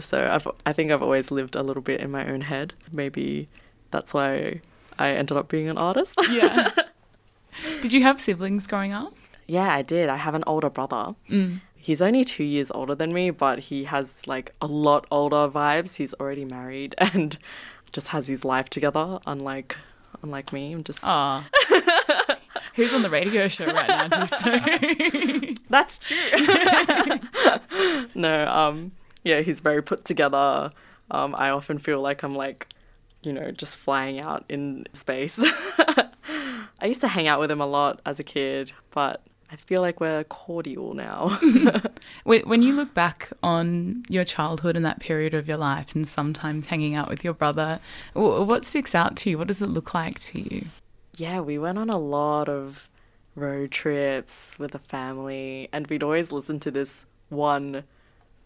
so 0.00 0.30
I've, 0.30 0.48
I 0.64 0.72
think 0.72 0.90
I've 0.90 1.02
always 1.02 1.30
lived 1.30 1.54
a 1.54 1.62
little 1.62 1.82
bit 1.82 2.00
in 2.00 2.10
my 2.10 2.26
own 2.26 2.40
head. 2.40 2.74
Maybe 2.90 3.48
that's 3.90 4.14
why 4.14 4.60
I 4.98 5.10
ended 5.10 5.36
up 5.36 5.48
being 5.48 5.68
an 5.68 5.78
artist. 5.78 6.14
Yeah. 6.30 6.70
Did 7.82 7.92
you 7.92 8.02
have 8.02 8.20
siblings 8.20 8.66
growing 8.66 8.92
up? 8.92 9.12
yeah, 9.48 9.72
I 9.72 9.80
did. 9.82 10.10
I 10.10 10.16
have 10.16 10.34
an 10.34 10.44
older 10.46 10.68
brother. 10.68 11.14
Mm. 11.30 11.62
He's 11.74 12.02
only 12.02 12.22
two 12.22 12.44
years 12.44 12.70
older 12.70 12.94
than 12.94 13.14
me, 13.14 13.30
but 13.30 13.58
he 13.58 13.84
has 13.84 14.26
like 14.26 14.54
a 14.60 14.66
lot 14.66 15.06
older 15.10 15.48
vibes. 15.48 15.96
He's 15.96 16.12
already 16.14 16.44
married 16.44 16.94
and 16.98 17.36
just 17.92 18.08
has 18.08 18.26
his 18.28 18.44
life 18.44 18.68
together, 18.68 19.18
unlike 19.26 19.76
unlike 20.22 20.52
me. 20.52 20.72
I'm 20.72 20.84
just 20.84 21.00
Ah. 21.02 21.48
Who's 22.74 22.94
on 22.94 23.02
the 23.02 23.10
radio 23.10 23.48
show 23.48 23.66
right 23.66 23.88
now, 23.88 24.06
Jisu. 24.08 25.58
That's 25.68 25.98
true. 25.98 26.16
no, 28.14 28.46
um, 28.46 28.92
yeah, 29.24 29.40
he's 29.40 29.58
very 29.58 29.82
put 29.82 30.04
together. 30.04 30.70
Um, 31.10 31.34
I 31.34 31.50
often 31.50 31.78
feel 31.78 32.00
like 32.00 32.22
I'm 32.22 32.36
like, 32.36 32.68
you 33.22 33.32
know, 33.32 33.50
just 33.50 33.76
flying 33.76 34.20
out 34.20 34.44
in 34.48 34.86
space. 34.92 35.40
I 36.80 36.86
used 36.86 37.00
to 37.00 37.08
hang 37.08 37.26
out 37.26 37.40
with 37.40 37.50
him 37.50 37.60
a 37.60 37.66
lot 37.66 38.00
as 38.06 38.20
a 38.20 38.24
kid, 38.24 38.70
but 38.92 39.22
I 39.50 39.56
feel 39.56 39.80
like 39.80 40.00
we're 40.00 40.24
cordial 40.24 40.94
now. 40.94 41.38
When 42.24 42.42
when 42.42 42.62
you 42.62 42.74
look 42.74 42.92
back 42.92 43.30
on 43.42 44.02
your 44.08 44.24
childhood 44.24 44.76
and 44.76 44.84
that 44.84 45.00
period 45.00 45.32
of 45.32 45.48
your 45.48 45.56
life, 45.56 45.94
and 45.94 46.06
sometimes 46.06 46.66
hanging 46.66 46.94
out 46.94 47.08
with 47.08 47.24
your 47.24 47.32
brother, 47.32 47.80
what 48.12 48.64
sticks 48.64 48.94
out 48.94 49.16
to 49.18 49.30
you? 49.30 49.38
What 49.38 49.48
does 49.48 49.62
it 49.62 49.68
look 49.68 49.94
like 49.94 50.20
to 50.20 50.40
you? 50.40 50.66
yeah, 51.18 51.40
we 51.40 51.58
went 51.58 51.78
on 51.78 51.90
a 51.90 51.98
lot 51.98 52.48
of 52.48 52.88
road 53.34 53.72
trips 53.72 54.56
with 54.58 54.70
the 54.72 54.78
family, 54.78 55.68
and 55.72 55.86
we'd 55.88 56.02
always 56.02 56.30
listen 56.32 56.60
to 56.60 56.70
this 56.70 57.04
one 57.28 57.84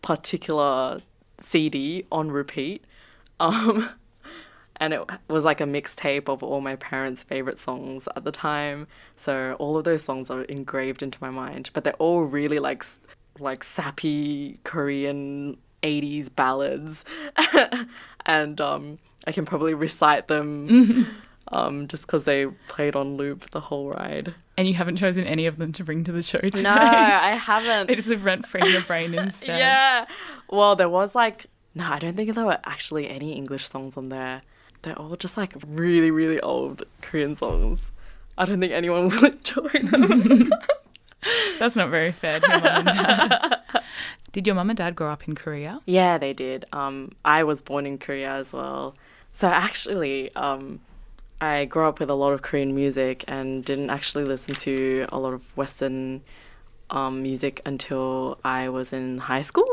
particular 0.00 1.00
CD 1.40 2.04
on 2.10 2.30
repeat. 2.30 2.84
Um, 3.40 3.88
and 4.82 4.92
it 4.92 5.00
was 5.28 5.44
like 5.44 5.60
a 5.60 5.64
mixtape 5.64 6.28
of 6.28 6.42
all 6.42 6.60
my 6.60 6.74
parents' 6.74 7.22
favorite 7.22 7.60
songs 7.60 8.08
at 8.16 8.24
the 8.24 8.32
time. 8.32 8.88
So 9.16 9.54
all 9.60 9.76
of 9.76 9.84
those 9.84 10.02
songs 10.02 10.28
are 10.28 10.42
engraved 10.42 11.04
into 11.04 11.18
my 11.20 11.30
mind, 11.30 11.70
but 11.72 11.84
they're 11.84 11.92
all 11.94 12.24
really 12.24 12.58
like 12.58 12.84
like 13.38 13.62
sappy 13.62 14.58
Korean 14.64 15.56
80s 15.84 16.34
ballads. 16.34 17.04
and 18.26 18.60
um, 18.60 18.98
I 19.24 19.30
can 19.30 19.44
probably 19.44 19.72
recite 19.72 20.26
them 20.26 21.06
um, 21.52 21.86
just 21.86 22.02
because 22.02 22.24
they 22.24 22.46
played 22.66 22.96
on 22.96 23.16
loop 23.16 23.52
the 23.52 23.60
whole 23.60 23.88
ride. 23.88 24.34
And 24.56 24.66
you 24.66 24.74
haven't 24.74 24.96
chosen 24.96 25.24
any 25.28 25.46
of 25.46 25.58
them 25.58 25.72
to 25.74 25.84
bring 25.84 26.02
to 26.02 26.12
the 26.12 26.24
show 26.24 26.40
today. 26.40 26.62
No, 26.62 26.72
I 26.72 27.36
haven't. 27.36 27.86
they 27.88 27.94
just 27.94 28.08
rent 28.08 28.46
free 28.46 28.62
in 28.62 28.72
your 28.72 28.82
brain 28.82 29.14
instead. 29.14 29.60
Yeah. 29.60 30.06
Well, 30.50 30.74
there 30.74 30.88
was 30.88 31.14
like 31.14 31.46
no, 31.72 31.84
I 31.84 32.00
don't 32.00 32.16
think 32.16 32.34
there 32.34 32.44
were 32.44 32.58
actually 32.64 33.08
any 33.08 33.32
English 33.32 33.68
songs 33.68 33.96
on 33.96 34.08
there. 34.08 34.42
They're 34.82 34.98
all 34.98 35.16
just 35.16 35.36
like 35.36 35.54
really, 35.66 36.10
really 36.10 36.40
old 36.40 36.84
Korean 37.00 37.36
songs. 37.36 37.90
I 38.36 38.44
don't 38.44 38.60
think 38.60 38.72
anyone 38.72 39.08
will 39.10 39.24
enjoy 39.24 39.68
them. 39.68 40.52
That's 41.58 41.76
not 41.76 41.90
very 41.90 42.10
fair 42.12 42.40
to 42.40 42.48
your 42.48 42.60
mum 42.60 42.76
and 42.76 42.86
dad. 42.86 43.60
Did 44.32 44.46
your 44.46 44.56
mum 44.56 44.70
and 44.70 44.76
dad 44.76 44.96
grow 44.96 45.10
up 45.10 45.28
in 45.28 45.34
Korea? 45.34 45.80
yeah, 45.86 46.16
they 46.18 46.32
did. 46.32 46.64
Um, 46.72 47.12
I 47.24 47.44
was 47.44 47.60
born 47.60 47.84
in 47.86 47.98
Korea 47.98 48.32
as 48.32 48.52
well. 48.52 48.94
So 49.34 49.46
actually, 49.48 50.34
um, 50.34 50.80
I 51.40 51.66
grew 51.66 51.86
up 51.86 52.00
with 52.00 52.08
a 52.08 52.14
lot 52.14 52.32
of 52.32 52.42
Korean 52.42 52.74
music 52.74 53.24
and 53.28 53.64
didn't 53.64 53.90
actually 53.90 54.24
listen 54.24 54.54
to 54.56 55.06
a 55.10 55.18
lot 55.18 55.34
of 55.34 55.56
Western 55.56 56.22
um, 56.90 57.22
music 57.22 57.60
until 57.66 58.38
I 58.44 58.68
was 58.70 58.92
in 58.92 59.18
high 59.18 59.42
school. 59.42 59.68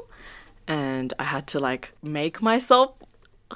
And 0.67 1.13
I 1.17 1.23
had 1.23 1.47
to 1.47 1.59
like 1.59 1.93
make 2.03 2.41
myself 2.41 2.91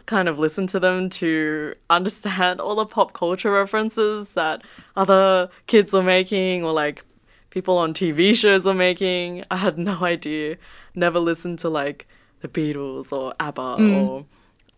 kind 0.05 0.27
of 0.27 0.39
listen 0.39 0.67
to 0.67 0.79
them 0.79 1.09
to 1.09 1.73
understand 1.89 2.59
all 2.59 2.75
the 2.75 2.85
pop 2.85 3.13
culture 3.13 3.51
references 3.51 4.29
that 4.29 4.63
other 4.95 5.49
kids 5.67 5.91
were 5.91 6.03
making 6.03 6.63
or 6.63 6.73
like 6.73 7.03
people 7.49 7.77
on 7.77 7.93
TV 7.93 8.35
shows 8.35 8.65
were 8.65 8.73
making. 8.73 9.43
I 9.51 9.57
had 9.57 9.77
no 9.77 10.03
idea. 10.03 10.57
Never 10.95 11.19
listened 11.19 11.59
to 11.59 11.69
like 11.69 12.07
the 12.41 12.47
Beatles 12.47 13.11
or 13.11 13.33
ABBA 13.39 13.75
hmm. 13.77 13.93
or 13.93 14.25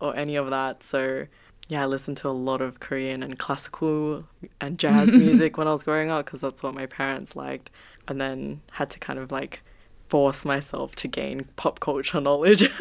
or 0.00 0.14
any 0.14 0.36
of 0.36 0.50
that. 0.50 0.82
So 0.82 1.26
yeah, 1.68 1.82
I 1.82 1.86
listened 1.86 2.18
to 2.18 2.28
a 2.28 2.30
lot 2.30 2.60
of 2.60 2.80
Korean 2.80 3.22
and 3.22 3.38
classical 3.38 4.24
and 4.60 4.78
jazz 4.78 5.08
music 5.16 5.56
when 5.56 5.66
I 5.66 5.72
was 5.72 5.82
growing 5.82 6.10
up 6.10 6.26
because 6.26 6.40
that's 6.42 6.62
what 6.62 6.74
my 6.74 6.86
parents 6.86 7.34
liked. 7.34 7.70
And 8.08 8.20
then 8.20 8.60
had 8.70 8.90
to 8.90 8.98
kind 9.00 9.18
of 9.18 9.32
like 9.32 9.62
force 10.08 10.44
myself 10.44 10.94
to 10.96 11.08
gain 11.08 11.44
pop 11.56 11.80
culture 11.80 12.20
knowledge. 12.20 12.70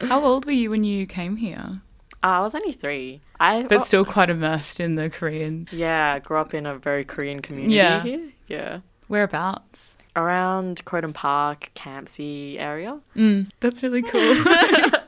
How 0.00 0.24
old 0.24 0.46
were 0.46 0.52
you 0.52 0.70
when 0.70 0.84
you 0.84 1.06
came 1.06 1.36
here? 1.36 1.80
I 2.22 2.40
was 2.40 2.54
only 2.54 2.72
three. 2.72 3.20
I 3.38 3.62
But 3.62 3.84
still 3.84 4.04
quite 4.04 4.28
immersed 4.30 4.80
in 4.80 4.96
the 4.96 5.08
Korean. 5.08 5.68
yeah, 5.70 6.14
I 6.14 6.18
grew 6.18 6.36
up 6.38 6.52
in 6.54 6.66
a 6.66 6.76
very 6.76 7.04
Korean 7.04 7.40
community 7.42 7.74
Yeah. 7.74 8.02
here. 8.02 8.28
Yeah. 8.48 8.80
Whereabouts? 9.06 9.94
Around 10.16 10.84
Croydon 10.84 11.12
Park, 11.12 11.70
Campsie 11.76 12.58
area. 12.58 12.98
Mm, 13.16 13.48
that's 13.60 13.82
really 13.82 14.02
cool. 14.02 14.44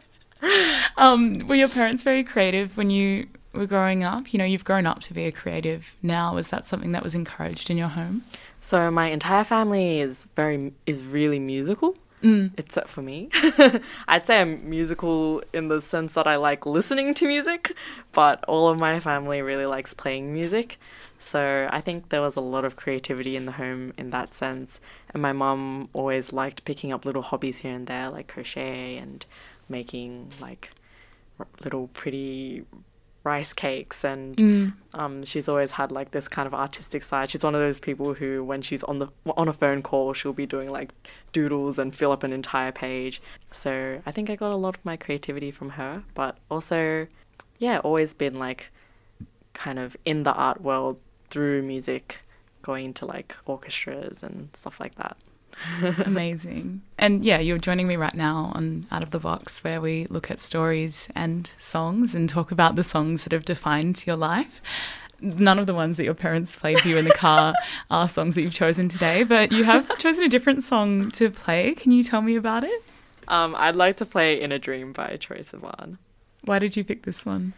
um, 0.97 1.47
were 1.47 1.55
your 1.55 1.69
parents 1.69 2.03
very 2.03 2.25
creative 2.25 2.77
when 2.77 2.91
you 2.91 3.27
were 3.53 3.67
growing 3.67 4.05
up? 4.05 4.33
You 4.33 4.39
know, 4.39 4.45
you've 4.45 4.65
grown 4.65 4.87
up 4.87 5.01
to 5.03 5.15
be 5.15 5.25
a 5.25 5.33
creative 5.33 5.95
now. 6.03 6.35
Was 6.35 6.49
that 6.49 6.67
something 6.67 6.93
that 6.93 7.03
was 7.03 7.15
encouraged 7.15 7.71
in 7.71 7.77
your 7.77 7.89
home? 7.89 8.23
So 8.61 8.91
my 8.91 9.11
entire 9.11 9.45
family 9.45 10.01
is 10.01 10.27
very 10.37 10.73
is 10.87 11.05
really 11.05 11.39
musical. 11.39 11.97
Mm. 12.23 12.53
except 12.59 12.89
for 12.89 13.01
me. 13.01 13.31
I'd 14.09 14.27
say 14.27 14.41
I'm 14.41 14.69
musical 14.69 15.43
in 15.55 15.69
the 15.69 15.81
sense 15.81 16.13
that 16.15 16.27
I 16.27 16.37
like 16.37 16.67
listening 16.67 17.15
to 17.15 17.27
music, 17.27 17.73
but 18.13 18.45
all 18.45 18.69
of 18.69 18.79
my 18.79 19.01
family 19.01 19.41
really 19.41 19.65
likes 19.67 19.95
playing 19.95 20.33
music. 20.33 20.79
So 21.19 21.69
I 21.71 21.81
think 21.81 22.09
there 22.09 22.21
was 22.21 22.37
a 22.37 22.41
lot 22.41 22.65
of 22.65 22.77
creativity 22.77 23.37
in 23.37 23.47
the 23.47 23.53
home 23.53 23.93
in 23.97 24.11
that 24.11 24.35
sense. 24.35 24.81
And 25.15 25.23
my 25.23 25.33
mum 25.33 25.89
always 25.93 26.33
liked 26.33 26.65
picking 26.65 26.93
up 26.93 27.05
little 27.05 27.23
hobbies 27.23 27.61
here 27.61 27.75
and 27.75 27.87
there, 27.87 28.11
like 28.11 28.29
crochet 28.29 28.97
and 28.97 29.25
making 29.69 30.33
like 30.41 30.71
little 31.63 31.89
pretty 31.89 32.65
rice 33.23 33.53
cakes 33.53 34.03
and 34.05 34.37
Mm. 34.37 34.73
um, 34.95 35.25
she's 35.25 35.47
always 35.49 35.73
had 35.73 35.93
like 35.93 36.11
this 36.13 36.27
kind 36.27 36.47
of 36.47 36.55
artistic 36.55 37.03
side. 37.03 37.31
She's 37.31 37.43
one 37.43 37.55
of 37.55 37.61
those 37.61 37.79
people 37.79 38.15
who, 38.15 38.43
when 38.43 38.63
she's 38.63 38.83
on 38.85 38.99
the 38.99 39.09
on 39.37 39.47
a 39.49 39.53
phone 39.53 39.83
call, 39.83 40.15
she'll 40.15 40.33
be 40.33 40.47
doing 40.47 40.71
like 40.71 40.91
doodles 41.33 41.79
and 41.79 41.95
fill 41.95 42.13
up 42.13 42.23
an 42.23 42.33
entire 42.33 42.73
page. 42.73 43.21
So 43.53 44.01
I 44.07 44.11
think 44.11 44.31
I 44.31 44.37
got 44.37 44.53
a 44.53 44.57
lot 44.57 44.77
of 44.77 44.85
my 44.85 44.97
creativity 44.97 45.51
from 45.51 45.71
her, 45.71 46.03
but 46.15 46.39
also, 46.51 47.07
yeah, 47.59 47.79
always 47.81 48.15
been 48.15 48.37
like 48.39 48.71
kind 49.53 49.79
of 49.79 49.97
in 50.05 50.23
the 50.23 50.33
art 50.33 50.63
world 50.63 50.99
through 51.29 51.63
music, 51.63 52.19
going 52.63 52.95
to 52.95 53.05
like 53.07 53.37
orchestras 53.45 54.23
and 54.23 54.49
stuff 54.55 54.81
like 54.81 54.95
that. 54.95 55.17
Amazing. 56.05 56.83
And 56.99 57.25
yeah, 57.25 57.39
you're 57.39 57.59
joining 57.59 57.87
me 57.87 57.97
right 57.97 58.15
now 58.15 58.53
on 58.55 58.87
Out 58.91 59.03
of 59.03 59.11
the 59.11 59.19
Box, 59.19 59.63
where 59.65 59.81
we 59.81 60.07
look 60.11 60.31
at 60.31 60.41
stories 60.41 61.09
and 61.15 61.51
songs 61.59 62.15
and 62.15 62.29
talk 62.29 62.51
about 62.51 62.77
the 62.77 62.85
songs 62.85 63.25
that 63.25 63.33
have 63.33 63.45
defined 63.45 64.07
your 64.07 64.17
life. 64.17 64.61
None 65.21 65.59
of 65.59 65.67
the 65.67 65.75
ones 65.75 65.97
that 65.99 66.05
your 66.05 66.15
parents 66.15 66.57
played 66.57 66.81
for 66.81 66.89
you 66.89 66.97
in 66.97 67.05
the 67.05 67.15
car 67.15 67.55
are 67.91 68.09
songs 68.09 68.35
that 68.35 68.43
you've 68.43 68.55
chosen 68.55 68.89
today, 68.89 69.23
but 69.23 69.53
you 69.53 69.65
have 69.65 69.99
chosen 69.99 70.25
a 70.25 70.29
different 70.29 70.63
song 70.63 71.11
to 71.13 71.31
play. 71.31 71.75
Can 71.75 71.93
you 71.93 72.03
tell 72.03 72.23
me 72.23 72.37
about 72.37 72.65
it? 72.65 72.83
Um, 73.29 73.55
I'd 73.55 73.77
like 73.77 73.97
to 73.99 74.07
play 74.07 74.41
"In 74.41 74.51
a 74.51 74.59
Dream" 74.59 74.93
by 74.93 75.19
Troye 75.21 75.45
Sivan. 75.45 75.99
Why 76.45 76.59
did 76.59 76.77
you 76.77 76.85
pick 76.85 77.03
this 77.03 77.27
one? 77.27 77.53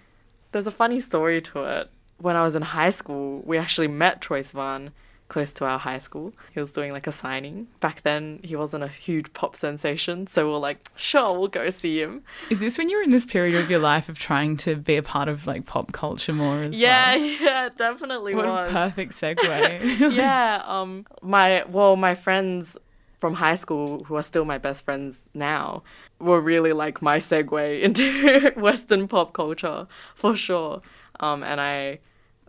There's 0.51 0.67
a 0.67 0.73
funny 0.73 1.01
story 1.01 1.41
to 1.41 1.65
it. 1.65 1.91
When 2.19 2.37
I 2.37 2.43
was 2.43 2.55
in 2.57 2.63
high 2.63 2.91
school, 2.91 3.43
we 3.45 3.59
actually 3.59 3.89
met 3.89 4.21
Troye 4.21 4.45
Sivan 4.45 4.91
close 5.33 5.51
to 5.55 5.65
our 5.65 5.79
high 5.79 5.99
school. 5.99 6.35
He 6.53 6.61
was 6.61 6.71
doing 6.73 6.93
like 6.93 7.07
a 7.07 7.13
signing. 7.13 7.67
Back 7.81 8.03
then, 8.03 8.39
he 8.45 8.55
wasn't 8.55 8.85
a 8.85 8.89
huge 8.89 9.33
pop 9.33 9.57
sensation, 9.57 10.27
so 10.27 10.47
we 10.47 10.53
are 10.55 10.59
like, 10.59 10.79
sure, 10.95 11.39
we'll 11.39 11.49
go 11.49 11.71
see 11.71 12.01
him. 12.03 12.23
Is 12.51 12.61
this 12.61 12.77
when 12.77 12.91
you 12.91 12.99
were 12.99 13.03
in 13.03 13.11
this 13.13 13.25
period 13.25 13.57
of 13.63 13.71
your 13.71 13.81
life 13.81 14.11
of 14.11 14.19
trying 14.19 14.59
to 14.59 14.77
be 14.77 14.97
a 14.97 15.03
part 15.03 15.29
of 15.29 15.47
like 15.47 15.65
pop 15.65 15.93
culture 15.93 16.35
more 16.35 16.65
Yeah, 16.65 17.17
well? 17.17 17.25
yeah, 17.41 17.67
it 17.67 17.79
definitely 17.79 18.35
What 18.35 18.47
was. 18.47 18.67
a 18.67 18.71
perfect 18.71 19.13
segue. 19.13 20.13
yeah, 20.15 20.63
um, 20.67 21.07
my 21.23 21.65
well, 21.67 21.97
my 21.97 22.15
friends 22.15 22.77
from 23.19 23.35
high 23.35 23.55
school 23.57 24.05
who 24.05 24.17
are 24.17 24.23
still 24.23 24.45
my 24.45 24.59
best 24.59 24.85
friends 24.85 25.19
now 25.33 25.83
were 26.19 26.41
really 26.41 26.73
like 26.75 27.01
my 27.01 27.19
segue 27.19 27.81
into 27.87 28.53
Western 28.57 29.09
pop 29.09 29.33
culture 29.33 29.87
for 30.15 30.37
sure. 30.37 30.81
Um, 31.21 31.43
and 31.43 31.59
I 31.61 32.01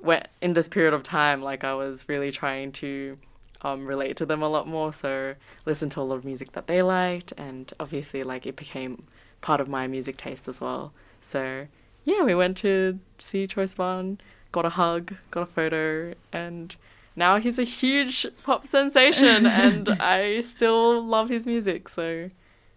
went 0.03 0.27
in 0.41 0.53
this 0.53 0.67
period 0.67 0.93
of 0.93 1.03
time, 1.03 1.41
like 1.41 1.63
I 1.63 1.73
was 1.73 2.07
really 2.09 2.31
trying 2.31 2.71
to 2.73 3.17
um, 3.61 3.85
relate 3.85 4.17
to 4.17 4.25
them 4.25 4.41
a 4.41 4.49
lot 4.49 4.67
more. 4.67 4.93
So 4.93 5.35
listen 5.65 5.89
to 5.89 6.01
a 6.01 6.03
lot 6.03 6.15
of 6.15 6.25
music 6.25 6.51
that 6.51 6.67
they 6.67 6.81
liked, 6.81 7.33
and 7.37 7.71
obviously 7.79 8.23
like 8.23 8.45
it 8.45 8.55
became 8.55 9.03
part 9.41 9.61
of 9.61 9.67
my 9.67 9.87
music 9.87 10.17
taste 10.17 10.47
as 10.47 10.61
well. 10.61 10.93
So 11.21 11.67
yeah, 12.03 12.23
we 12.23 12.35
went 12.35 12.57
to 12.57 12.99
see 13.17 13.47
Troye 13.47 13.73
Sivan, 13.73 14.19
got 14.51 14.65
a 14.65 14.69
hug, 14.69 15.15
got 15.31 15.43
a 15.43 15.45
photo, 15.45 16.13
and 16.31 16.75
now 17.15 17.37
he's 17.37 17.59
a 17.59 17.63
huge 17.63 18.25
pop 18.43 18.67
sensation 18.67 19.45
and 19.45 19.89
I 19.99 20.41
still 20.41 21.03
love 21.03 21.29
his 21.29 21.45
music. 21.45 21.89
So 21.89 22.29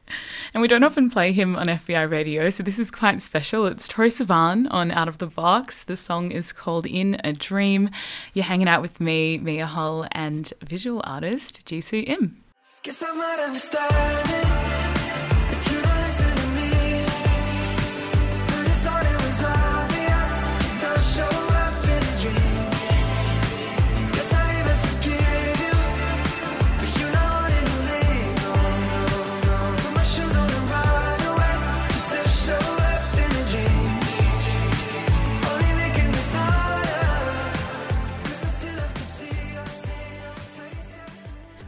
and 0.55 0.61
we 0.61 0.69
don't 0.69 0.85
often 0.85 1.11
play 1.11 1.33
him 1.33 1.57
on 1.57 1.67
FBI 1.67 2.11
radio, 2.11 2.51
so 2.51 2.63
this 2.63 2.79
is 2.79 2.91
quite 2.91 3.23
special. 3.23 3.67
It's 3.67 3.89
Troye 3.89 4.13
Sivan 4.13 4.67
on 4.71 4.91
Out 4.91 5.09
of 5.09 5.19
the 5.19 5.27
Box. 5.27 5.85
The 5.85 5.97
song 5.97 6.31
is 6.31 6.53
called 6.53 6.87
In 6.87 7.21
a 7.25 7.33
Dream. 7.33 7.91
You're 8.35 8.45
hanging 8.45 8.69
out 8.69 8.83
with 8.83 9.01
me, 9.01 9.39
Mia 9.39 9.67
Hull, 9.67 10.07
and 10.13 10.53
visual 10.63 11.03
artist 11.05 11.65
Jisu 11.67 12.07
Im. 12.09 12.43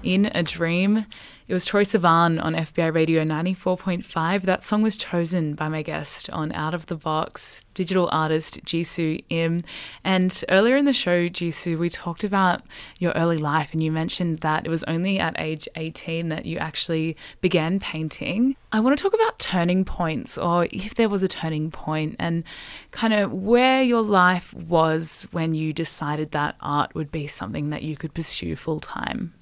In 0.08 0.30
a 0.34 0.42
Dream. 0.42 1.04
It 1.48 1.52
was 1.52 1.66
Troye 1.66 1.84
Sivan 1.84 2.42
on 2.42 2.54
FBI 2.54 2.94
Radio 2.94 3.24
94.5. 3.24 4.40
That 4.40 4.64
song 4.64 4.80
was 4.80 4.96
chosen 4.96 5.52
by 5.52 5.68
my 5.68 5.82
guest 5.82 6.30
on 6.30 6.50
Out 6.52 6.72
of 6.72 6.86
the 6.86 6.94
Box, 6.94 7.66
digital 7.74 8.08
artist 8.10 8.64
Jisu 8.64 9.22
Im. 9.28 9.64
And 10.04 10.42
earlier 10.48 10.78
in 10.78 10.86
the 10.86 10.94
show, 10.94 11.28
Jisu, 11.28 11.78
we 11.78 11.90
talked 11.90 12.24
about 12.24 12.62
your 12.98 13.12
early 13.12 13.36
life, 13.36 13.74
and 13.74 13.82
you 13.82 13.92
mentioned 13.92 14.38
that 14.38 14.64
it 14.64 14.70
was 14.70 14.82
only 14.84 15.18
at 15.18 15.38
age 15.38 15.68
18 15.76 16.30
that 16.30 16.46
you 16.46 16.56
actually 16.56 17.14
began 17.42 17.78
painting. 17.78 18.56
I 18.72 18.80
want 18.80 18.96
to 18.96 19.02
talk 19.02 19.12
about 19.12 19.38
turning 19.38 19.84
points, 19.84 20.38
or 20.38 20.68
if 20.70 20.94
there 20.94 21.10
was 21.10 21.22
a 21.22 21.28
turning 21.28 21.70
point, 21.70 22.16
and 22.18 22.44
kind 22.92 23.12
of 23.12 23.30
where 23.30 23.82
your 23.82 24.02
life 24.02 24.54
was 24.54 25.26
when 25.32 25.52
you 25.52 25.74
decided 25.74 26.30
that 26.30 26.56
art 26.62 26.94
would 26.94 27.12
be 27.12 27.26
something 27.26 27.68
that 27.68 27.82
you 27.82 27.94
could 27.94 28.14
pursue 28.14 28.56
full 28.56 28.80
time. 28.80 29.34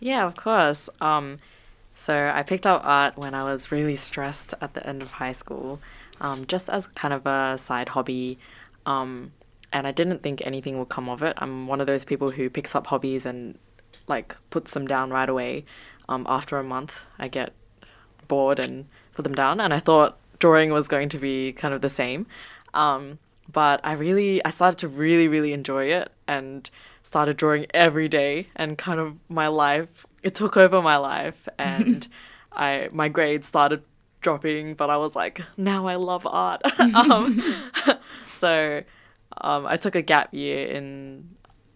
Yeah, 0.00 0.26
of 0.26 0.36
course. 0.36 0.88
Um, 1.00 1.38
so 1.94 2.30
I 2.34 2.42
picked 2.42 2.66
up 2.66 2.82
art 2.84 3.16
when 3.16 3.34
I 3.34 3.44
was 3.44 3.70
really 3.70 3.96
stressed 3.96 4.54
at 4.60 4.74
the 4.74 4.86
end 4.86 5.02
of 5.02 5.12
high 5.12 5.32
school, 5.32 5.80
um, 6.20 6.46
just 6.46 6.68
as 6.68 6.86
kind 6.88 7.14
of 7.14 7.26
a 7.26 7.56
side 7.58 7.90
hobby. 7.90 8.38
Um, 8.84 9.32
and 9.72 9.86
I 9.86 9.92
didn't 9.92 10.22
think 10.22 10.42
anything 10.44 10.78
would 10.78 10.88
come 10.88 11.08
of 11.08 11.22
it. 11.22 11.34
I'm 11.38 11.66
one 11.66 11.80
of 11.80 11.86
those 11.86 12.04
people 12.04 12.30
who 12.30 12.50
picks 12.50 12.74
up 12.74 12.88
hobbies 12.88 13.26
and 13.26 13.58
like 14.06 14.36
puts 14.50 14.72
them 14.72 14.86
down 14.86 15.10
right 15.10 15.28
away. 15.28 15.64
Um, 16.08 16.26
after 16.28 16.58
a 16.58 16.64
month, 16.64 17.06
I 17.18 17.28
get 17.28 17.52
bored 18.28 18.58
and 18.58 18.86
put 19.14 19.22
them 19.22 19.34
down. 19.34 19.60
And 19.60 19.72
I 19.72 19.80
thought 19.80 20.18
drawing 20.38 20.70
was 20.70 20.88
going 20.88 21.08
to 21.10 21.18
be 21.18 21.52
kind 21.52 21.72
of 21.72 21.80
the 21.80 21.88
same. 21.88 22.26
Um, 22.72 23.18
but 23.50 23.80
I 23.84 23.92
really, 23.92 24.44
I 24.44 24.50
started 24.50 24.78
to 24.80 24.88
really, 24.88 25.28
really 25.28 25.52
enjoy 25.52 25.86
it 25.86 26.10
and 26.26 26.68
started 27.14 27.36
drawing 27.36 27.64
every 27.72 28.08
day 28.08 28.48
and 28.56 28.76
kind 28.76 28.98
of 28.98 29.14
my 29.28 29.46
life 29.46 30.04
it 30.24 30.34
took 30.34 30.56
over 30.56 30.82
my 30.82 30.96
life 30.96 31.48
and 31.60 32.08
I 32.52 32.88
my 32.92 33.08
grades 33.08 33.46
started 33.46 33.84
dropping 34.20 34.74
but 34.74 34.90
I 34.90 34.96
was 34.96 35.14
like 35.14 35.40
now 35.56 35.86
I 35.86 35.94
love 35.94 36.26
art. 36.26 36.62
Um, 36.80 37.40
so 38.40 38.82
um, 39.40 39.64
I 39.64 39.76
took 39.76 39.94
a 39.94 40.02
gap 40.02 40.34
year 40.34 40.66
in 40.66 41.30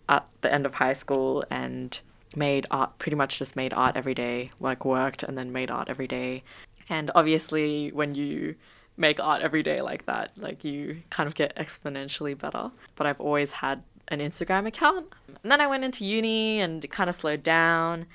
at 0.09 0.27
the 0.41 0.53
end 0.53 0.67
of 0.67 0.75
high 0.75 0.95
school 0.95 1.45
and 1.51 2.01
made 2.35 2.67
art 2.73 2.99
pretty 2.99 3.15
much 3.15 3.39
just 3.39 3.55
made 3.55 3.73
art 3.73 3.97
every 3.97 4.15
day 4.15 4.51
like 4.59 4.85
worked 4.85 5.23
and 5.23 5.39
then 5.39 5.53
made 5.53 5.71
art 5.71 5.89
every 5.89 6.09
day. 6.09 6.43
And 6.89 7.13
obviously 7.15 7.93
when 7.93 8.17
you 8.17 8.57
make 8.97 9.21
art 9.21 9.43
every 9.43 9.63
day 9.63 9.77
like 9.77 10.05
that 10.07 10.33
like 10.37 10.65
you 10.65 11.01
kind 11.11 11.29
of 11.29 11.37
get 11.37 11.55
exponentially 11.55 12.37
better. 12.37 12.73
But 12.97 13.07
I've 13.07 13.21
always 13.21 13.53
had 13.53 13.85
an 14.09 14.21
Instagram 14.21 14.67
account. 14.67 15.07
And 15.43 15.53
then 15.53 15.61
I 15.61 15.67
went 15.67 15.85
into 15.85 16.05
uni 16.05 16.61
and 16.61 16.85
it 16.85 16.89
kind 16.89 17.09
of 17.09 17.17
slowed 17.17 17.43
down. 17.43 18.07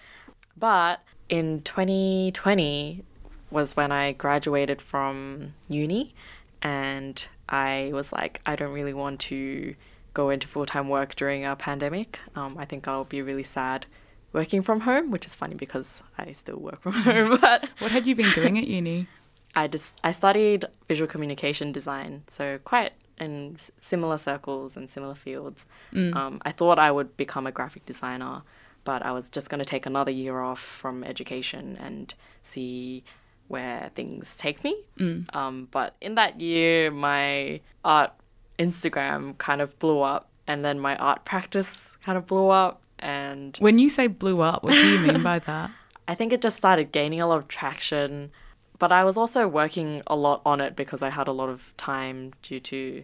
But 0.58 1.02
in 1.30 1.62
2020 1.62 3.04
was 3.50 3.76
when 3.76 3.92
I 3.92 4.14
graduated 4.14 4.82
from 4.82 5.54
uni 5.68 6.14
and 6.62 7.26
I 7.48 7.92
was 7.94 8.12
like, 8.12 8.42
I 8.46 8.56
don't 8.56 8.74
really 8.74 8.94
want 8.94 9.20
to 9.22 9.76
go 10.14 10.30
into 10.30 10.48
full 10.48 10.66
time 10.66 10.90
work 10.90 11.16
during 11.16 11.46
a 11.46 11.56
pandemic. 11.56 12.20
Um, 12.36 12.58
I 12.58 12.66
think 12.66 12.88
I'll 12.88 13.04
be 13.04 13.22
really 13.22 13.44
sad 13.44 13.86
working 14.32 14.62
from 14.62 14.82
home, 14.82 15.12
which 15.12 15.26
is 15.26 15.36
funny 15.36 15.56
because 15.56 16.02
I 16.18 16.32
still 16.34 16.58
work 16.58 16.82
from 16.82 16.94
home. 16.94 17.38
But 17.40 17.70
what 17.80 17.92
had 17.92 18.08
you 18.08 18.16
been 18.16 18.32
doing 18.32 18.58
at 18.58 18.68
uni? 18.68 19.08
I 19.56 19.68
just 19.68 19.92
I 20.04 20.12
studied 20.12 20.66
visual 20.88 21.08
communication 21.08 21.72
design, 21.72 22.24
so 22.28 22.58
quite 22.64 22.94
in 23.20 23.58
similar 23.82 24.18
circles 24.18 24.76
and 24.76 24.90
similar 24.90 25.16
fields. 25.16 25.66
Mm. 25.94 26.16
Um, 26.16 26.42
I 26.44 26.52
thought 26.52 26.80
I 26.80 26.92
would 26.92 27.16
become 27.18 27.48
a 27.48 27.52
graphic 27.52 27.86
designer, 27.86 28.42
but 28.84 29.06
I 29.06 29.12
was 29.12 29.30
just 29.30 29.50
going 29.50 29.60
to 29.60 29.66
take 29.66 29.86
another 29.86 30.12
year 30.12 30.42
off 30.42 30.60
from 30.60 31.04
education 31.04 31.78
and 31.80 32.14
see 32.44 33.04
where 33.48 33.92
things 33.96 34.36
take 34.38 34.64
me. 34.64 34.78
Mm. 35.00 35.34
Um, 35.36 35.68
but 35.72 35.96
in 36.02 36.16
that 36.16 36.42
year, 36.42 36.92
my 36.92 37.62
art 37.84 38.12
Instagram 38.60 39.38
kind 39.38 39.62
of 39.62 39.78
blew 39.80 40.02
up, 40.02 40.30
and 40.48 40.64
then 40.64 40.80
my 40.80 40.96
art 40.98 41.26
practice 41.26 41.98
kind 42.04 42.18
of 42.18 42.28
blew 42.28 42.50
up. 42.50 42.82
And 43.00 43.58
when 43.58 43.80
you 43.80 43.90
say 43.90 44.08
blew 44.08 44.42
up, 44.42 44.64
what 44.64 44.74
do 44.74 44.88
you 44.88 45.00
mean 45.00 45.24
by 45.24 45.40
that? 45.48 45.72
I 46.08 46.16
think 46.16 46.34
it 46.34 46.42
just 46.42 46.58
started 46.58 46.92
gaining 46.92 47.22
a 47.22 47.28
lot 47.28 47.38
of 47.38 47.48
traction 47.48 48.32
but 48.80 48.92
I 48.92 49.04
was 49.04 49.18
also 49.18 49.48
working 49.48 50.02
a 50.08 50.16
lot 50.16 50.42
on 50.46 50.62
it 50.62 50.76
because 50.76 51.02
I 51.02 51.10
had 51.10 51.28
a 51.28 51.32
lot 51.32 51.50
of 51.50 51.74
time 51.78 52.32
due 52.42 52.60
to 52.60 53.04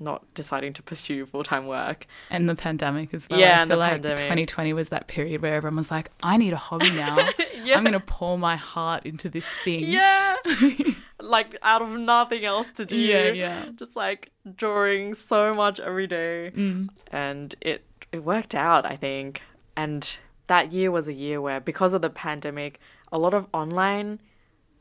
not 0.00 0.22
deciding 0.34 0.72
to 0.74 0.82
pursue 0.90 1.26
full 1.26 1.44
time 1.44 1.66
work. 1.66 2.06
And 2.30 2.48
the 2.48 2.54
pandemic 2.54 3.14
as 3.14 3.28
well. 3.28 3.38
Yeah, 3.38 3.62
I 3.62 3.66
feel 3.66 3.76
like 3.76 3.92
pandemic. 3.92 4.18
2020 4.18 4.72
was 4.72 4.88
that 4.90 5.06
period 5.06 5.42
where 5.42 5.54
everyone 5.54 5.76
was 5.76 5.90
like, 5.90 6.10
I 6.22 6.36
need 6.36 6.52
a 6.52 6.56
hobby 6.58 6.90
now. 6.94 7.28
yeah. 7.62 7.76
I'm 7.76 7.84
going 7.84 7.92
to 7.92 8.00
pour 8.00 8.38
my 8.38 8.56
heart 8.56 9.04
into 9.06 9.28
this 9.28 9.46
thing. 9.64 9.84
Yeah. 9.84 10.36
like 11.20 11.56
out 11.62 11.82
of 11.82 11.90
nothing 11.90 12.44
else 12.44 12.66
to 12.76 12.84
do. 12.84 12.96
Yeah, 12.96 13.32
yeah. 13.32 13.66
Just 13.76 13.96
like 13.96 14.30
drawing 14.56 15.14
so 15.14 15.54
much 15.54 15.80
every 15.80 16.06
day. 16.06 16.52
Mm. 16.54 16.88
And 17.10 17.54
it, 17.60 17.84
it 18.12 18.24
worked 18.24 18.54
out, 18.54 18.84
I 18.86 18.96
think. 18.96 19.42
And 19.76 20.16
that 20.46 20.72
year 20.72 20.90
was 20.90 21.08
a 21.08 21.14
year 21.14 21.40
where, 21.40 21.60
because 21.60 21.94
of 21.94 22.02
the 22.02 22.10
pandemic, 22.10 22.78
a 23.10 23.18
lot 23.18 23.34
of 23.34 23.46
online 23.52 24.20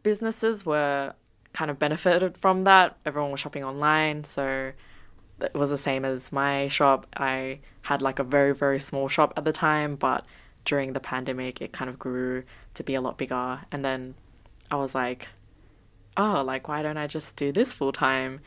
businesses 0.03 0.65
were 0.65 1.13
kind 1.53 1.71
of 1.71 1.79
benefited 1.79 2.37
from 2.37 2.65
that. 2.65 2.97
Everyone 3.05 3.31
was 3.31 3.39
shopping 3.39 3.63
online, 3.63 4.23
so 4.23 4.71
it 5.41 5.53
was 5.53 5.69
the 5.69 5.77
same 5.77 6.05
as 6.05 6.31
my 6.31 6.67
shop. 6.67 7.07
I 7.15 7.59
had 7.83 8.01
like 8.01 8.19
a 8.19 8.23
very 8.23 8.53
very 8.53 8.79
small 8.79 9.07
shop 9.07 9.33
at 9.37 9.45
the 9.45 9.51
time, 9.51 9.95
but 9.95 10.25
during 10.65 10.93
the 10.93 10.99
pandemic, 10.99 11.61
it 11.61 11.73
kind 11.73 11.89
of 11.89 11.99
grew 11.99 12.43
to 12.73 12.83
be 12.83 12.95
a 12.95 13.01
lot 13.01 13.17
bigger. 13.17 13.61
And 13.71 13.83
then 13.83 14.15
I 14.71 14.75
was 14.75 14.95
like, 14.95 15.27
oh, 16.17 16.43
like 16.45 16.67
why 16.67 16.81
don't 16.81 16.97
I 16.97 17.07
just 17.07 17.35
do 17.35 17.51
this 17.51 17.73
full 17.73 17.91
time? 17.91 18.41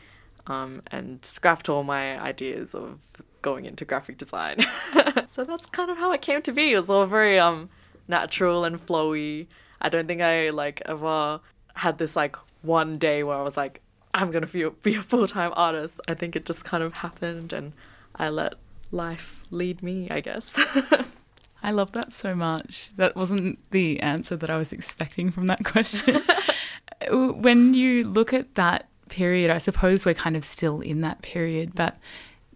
Um, 0.47 0.81
and 0.91 1.23
scrapped 1.25 1.67
all 1.67 1.83
my 1.83 2.19
ideas 2.21 2.73
of 2.73 2.99
going 3.41 3.65
into 3.65 3.85
graphic 3.85 4.17
design. 4.17 4.65
so 5.31 5.43
that's 5.43 5.65
kind 5.67 5.91
of 5.91 5.97
how 5.97 6.11
it 6.13 6.21
came 6.21 6.41
to 6.43 6.51
be. 6.51 6.73
It 6.73 6.79
was 6.79 6.89
all 6.89 7.05
very 7.05 7.39
um 7.39 7.69
natural 8.07 8.63
and 8.63 8.85
flowy. 8.85 9.47
I 9.81 9.89
don't 9.89 10.07
think 10.07 10.21
I 10.21 10.49
like 10.49 10.81
ever 10.85 11.39
had 11.75 11.97
this 11.97 12.15
like 12.15 12.35
one 12.61 12.97
day 12.97 13.23
where 13.23 13.37
I 13.37 13.43
was 13.43 13.57
like, 13.57 13.81
I'm 14.13 14.31
gonna 14.31 14.47
be, 14.47 14.67
be 14.81 14.95
a 14.95 15.03
full 15.03 15.27
time 15.27 15.53
artist. 15.55 15.99
I 16.07 16.13
think 16.13 16.35
it 16.35 16.45
just 16.45 16.63
kind 16.63 16.83
of 16.83 16.93
happened, 16.93 17.53
and 17.53 17.73
I 18.15 18.29
let 18.29 18.55
life 18.91 19.43
lead 19.51 19.83
me. 19.83 20.09
I 20.09 20.21
guess. 20.21 20.53
I 21.63 21.71
love 21.71 21.91
that 21.93 22.13
so 22.13 22.35
much. 22.35 22.91
That 22.97 23.15
wasn't 23.15 23.59
the 23.71 23.99
answer 23.99 24.35
that 24.37 24.49
I 24.49 24.57
was 24.57 24.71
expecting 24.71 25.31
from 25.31 25.47
that 25.47 25.65
question. 25.65 26.21
when 27.11 27.73
you 27.73 28.03
look 28.03 28.33
at 28.33 28.55
that 28.55 28.87
period, 29.09 29.49
I 29.49 29.57
suppose 29.57 30.05
we're 30.05 30.13
kind 30.13 30.35
of 30.35 30.45
still 30.45 30.81
in 30.81 31.01
that 31.01 31.21
period, 31.21 31.73
but 31.75 31.97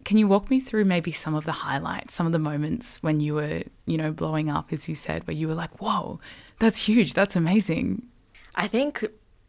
can 0.04 0.18
you 0.18 0.28
walk 0.28 0.50
me 0.50 0.60
through 0.60 0.86
maybe 0.86 1.12
some 1.12 1.36
of 1.36 1.46
the 1.46 1.52
highlights, 1.52 2.14
some 2.14 2.26
of 2.26 2.32
the 2.32 2.40
moments 2.40 3.02
when 3.04 3.20
you 3.20 3.36
were, 3.36 3.64
you 3.86 3.98
know, 3.98 4.12
blowing 4.12 4.50
up, 4.50 4.74
as 4.74 4.90
you 4.90 4.96
said, 4.96 5.28
where 5.28 5.36
you 5.36 5.48
were 5.48 5.56
like, 5.56 5.82
whoa, 5.82 6.20
that's 6.62 6.80
huge, 6.80 7.14
that's 7.14 7.36
amazing? 7.36 8.04
I 8.56 8.68
think 8.68 9.06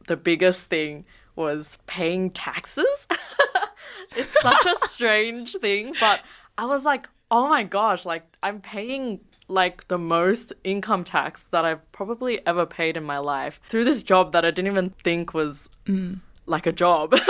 the 0.09 0.17
biggest 0.17 0.63
thing 0.63 1.05
was 1.37 1.79
paying 1.87 2.31
taxes. 2.31 3.07
it's 4.17 4.41
such 4.41 4.67
a 4.67 4.89
strange 4.89 5.55
thing, 5.57 5.95
but 6.01 6.23
I 6.59 6.67
was 6.67 6.85
like, 6.85 7.09
oh 7.31 7.49
my 7.49 7.63
gosh, 7.63 8.05
like 8.05 8.25
I'm 8.43 8.61
paying 8.61 9.21
like 9.49 9.87
the 9.89 9.99
most 9.99 10.53
income 10.65 11.05
tax 11.05 11.43
that 11.51 11.65
I've 11.65 11.93
probably 11.93 12.45
ever 12.47 12.65
paid 12.65 12.97
in 12.97 13.05
my 13.05 13.19
life 13.19 13.61
through 13.69 13.85
this 13.85 14.03
job 14.03 14.33
that 14.33 14.45
I 14.45 14.51
didn't 14.51 14.71
even 14.71 14.91
think 15.05 15.35
was 15.35 15.69
mm. 15.87 16.19
like 16.47 16.67
a 16.67 16.73
job. 16.73 17.15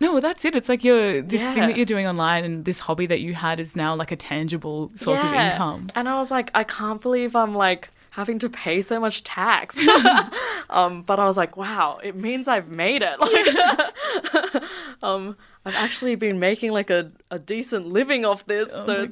No, 0.00 0.12
well, 0.12 0.22
that's 0.22 0.46
it. 0.46 0.54
It's 0.54 0.70
like 0.70 0.82
you're 0.82 1.20
this 1.20 1.42
thing 1.50 1.60
that 1.60 1.76
you're 1.76 1.84
doing 1.84 2.06
online 2.06 2.42
and 2.42 2.64
this 2.64 2.78
hobby 2.78 3.04
that 3.04 3.20
you 3.20 3.34
had 3.34 3.60
is 3.60 3.76
now 3.76 3.94
like 3.94 4.10
a 4.12 4.16
tangible 4.16 4.90
source 4.94 5.20
of 5.20 5.34
income. 5.34 5.88
And 5.94 6.08
I 6.08 6.18
was 6.18 6.30
like, 6.30 6.50
I 6.54 6.64
can't 6.64 7.02
believe 7.02 7.36
I'm 7.36 7.54
like 7.54 7.90
having 8.10 8.38
to 8.40 8.48
pay 8.48 8.82
so 8.82 9.00
much 9.00 9.24
tax. 9.24 9.76
um, 10.70 11.02
but 11.02 11.18
I 11.18 11.24
was 11.24 11.36
like, 11.36 11.56
wow, 11.56 11.98
it 12.02 12.16
means 12.16 12.48
I've 12.48 12.68
made 12.68 13.02
it. 13.02 13.18
Like, 14.10 14.62
um, 15.02 15.36
I've 15.64 15.74
actually 15.76 16.14
been 16.14 16.38
making 16.38 16.72
like 16.72 16.90
a, 16.90 17.12
a 17.30 17.38
decent 17.38 17.86
living 17.86 18.24
off 18.24 18.44
this. 18.46 18.68
Oh 18.72 18.86
so 18.86 19.08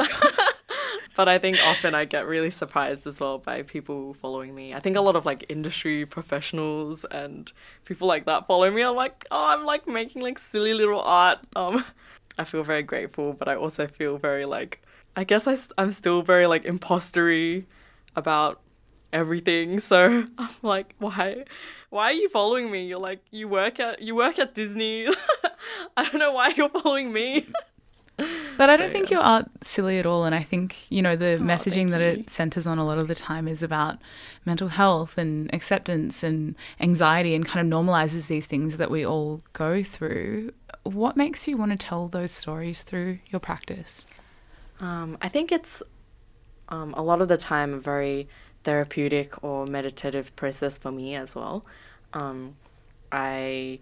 but 1.18 1.28
I 1.28 1.38
think 1.38 1.58
often 1.66 1.96
I 1.96 2.04
get 2.04 2.28
really 2.28 2.52
surprised 2.52 3.04
as 3.04 3.18
well 3.18 3.38
by 3.38 3.62
people 3.62 4.14
following 4.14 4.54
me. 4.54 4.72
I 4.72 4.78
think 4.78 4.96
a 4.96 5.00
lot 5.00 5.16
of 5.16 5.26
like 5.26 5.46
industry 5.48 6.06
professionals 6.06 7.04
and 7.10 7.50
people 7.84 8.06
like 8.06 8.26
that 8.26 8.46
follow 8.46 8.70
me. 8.70 8.82
I'm 8.82 8.94
like, 8.94 9.24
oh, 9.32 9.48
I'm 9.48 9.64
like 9.64 9.88
making 9.88 10.22
like 10.22 10.38
silly 10.38 10.74
little 10.74 11.00
art. 11.00 11.40
Um, 11.56 11.84
I 12.38 12.44
feel 12.44 12.62
very 12.62 12.84
grateful, 12.84 13.32
but 13.32 13.48
I 13.48 13.56
also 13.56 13.88
feel 13.88 14.16
very 14.16 14.44
like, 14.44 14.80
I 15.16 15.24
guess 15.24 15.48
I, 15.48 15.54
I, 15.76 15.82
am 15.82 15.90
still 15.90 16.22
very 16.22 16.46
like 16.46 16.64
impostery 16.64 17.66
about 18.14 18.60
everything. 19.12 19.80
So 19.88 20.24
I'm 20.38 20.48
like, 20.62 20.94
why, 20.98 21.44
why 21.90 22.04
are 22.10 22.12
you 22.12 22.28
following 22.28 22.70
me? 22.70 22.86
You're 22.86 22.98
like, 22.98 23.20
you 23.30 23.48
work 23.48 23.80
at 23.80 24.00
you 24.02 24.14
work 24.14 24.38
at 24.38 24.54
Disney. 24.54 25.06
I 25.96 26.04
don't 26.04 26.18
know 26.18 26.32
why 26.32 26.52
you're 26.56 26.68
following 26.68 27.12
me. 27.12 27.48
But 28.56 28.68
I 28.68 28.76
don't 28.76 28.88
So, 28.88 28.92
think 28.92 29.10
yeah. 29.10 29.18
your 29.18 29.24
art 29.24 29.46
silly 29.62 29.98
at 30.00 30.04
all. 30.06 30.24
And 30.24 30.34
I 30.34 30.42
think, 30.42 30.76
you 30.90 31.02
know, 31.02 31.14
the 31.14 31.38
messaging 31.40 31.90
that 31.90 32.00
you. 32.00 32.06
it 32.06 32.30
centers 32.30 32.66
on 32.66 32.76
a 32.76 32.84
lot 32.84 32.98
of 32.98 33.06
the 33.06 33.14
time 33.14 33.46
is 33.46 33.62
about 33.62 33.98
mental 34.44 34.66
health 34.66 35.16
and 35.16 35.48
acceptance 35.54 36.24
and 36.24 36.56
anxiety 36.80 37.36
and 37.36 37.46
kind 37.46 37.64
of 37.72 37.72
normalizes 37.78 38.26
these 38.26 38.46
things 38.46 38.76
that 38.78 38.90
we 38.90 39.06
all 39.06 39.40
go 39.52 39.84
through. 39.84 40.50
What 40.82 41.16
makes 41.16 41.46
you 41.46 41.56
want 41.56 41.70
to 41.70 41.76
tell 41.78 42.08
those 42.08 42.32
stories 42.32 42.82
through 42.82 43.20
your 43.28 43.38
practice? 43.38 44.04
Um, 44.80 45.16
I 45.22 45.28
think 45.28 45.52
it's 45.52 45.80
um, 46.70 46.94
a 46.94 47.02
lot 47.02 47.20
of 47.22 47.28
the 47.28 47.36
time 47.36 47.72
a 47.72 47.78
very 47.78 48.26
therapeutic 48.64 49.42
or 49.42 49.66
meditative 49.66 50.34
process 50.36 50.78
for 50.78 50.92
me 50.92 51.14
as 51.14 51.34
well. 51.34 51.64
Um, 52.12 52.56
I 53.10 53.80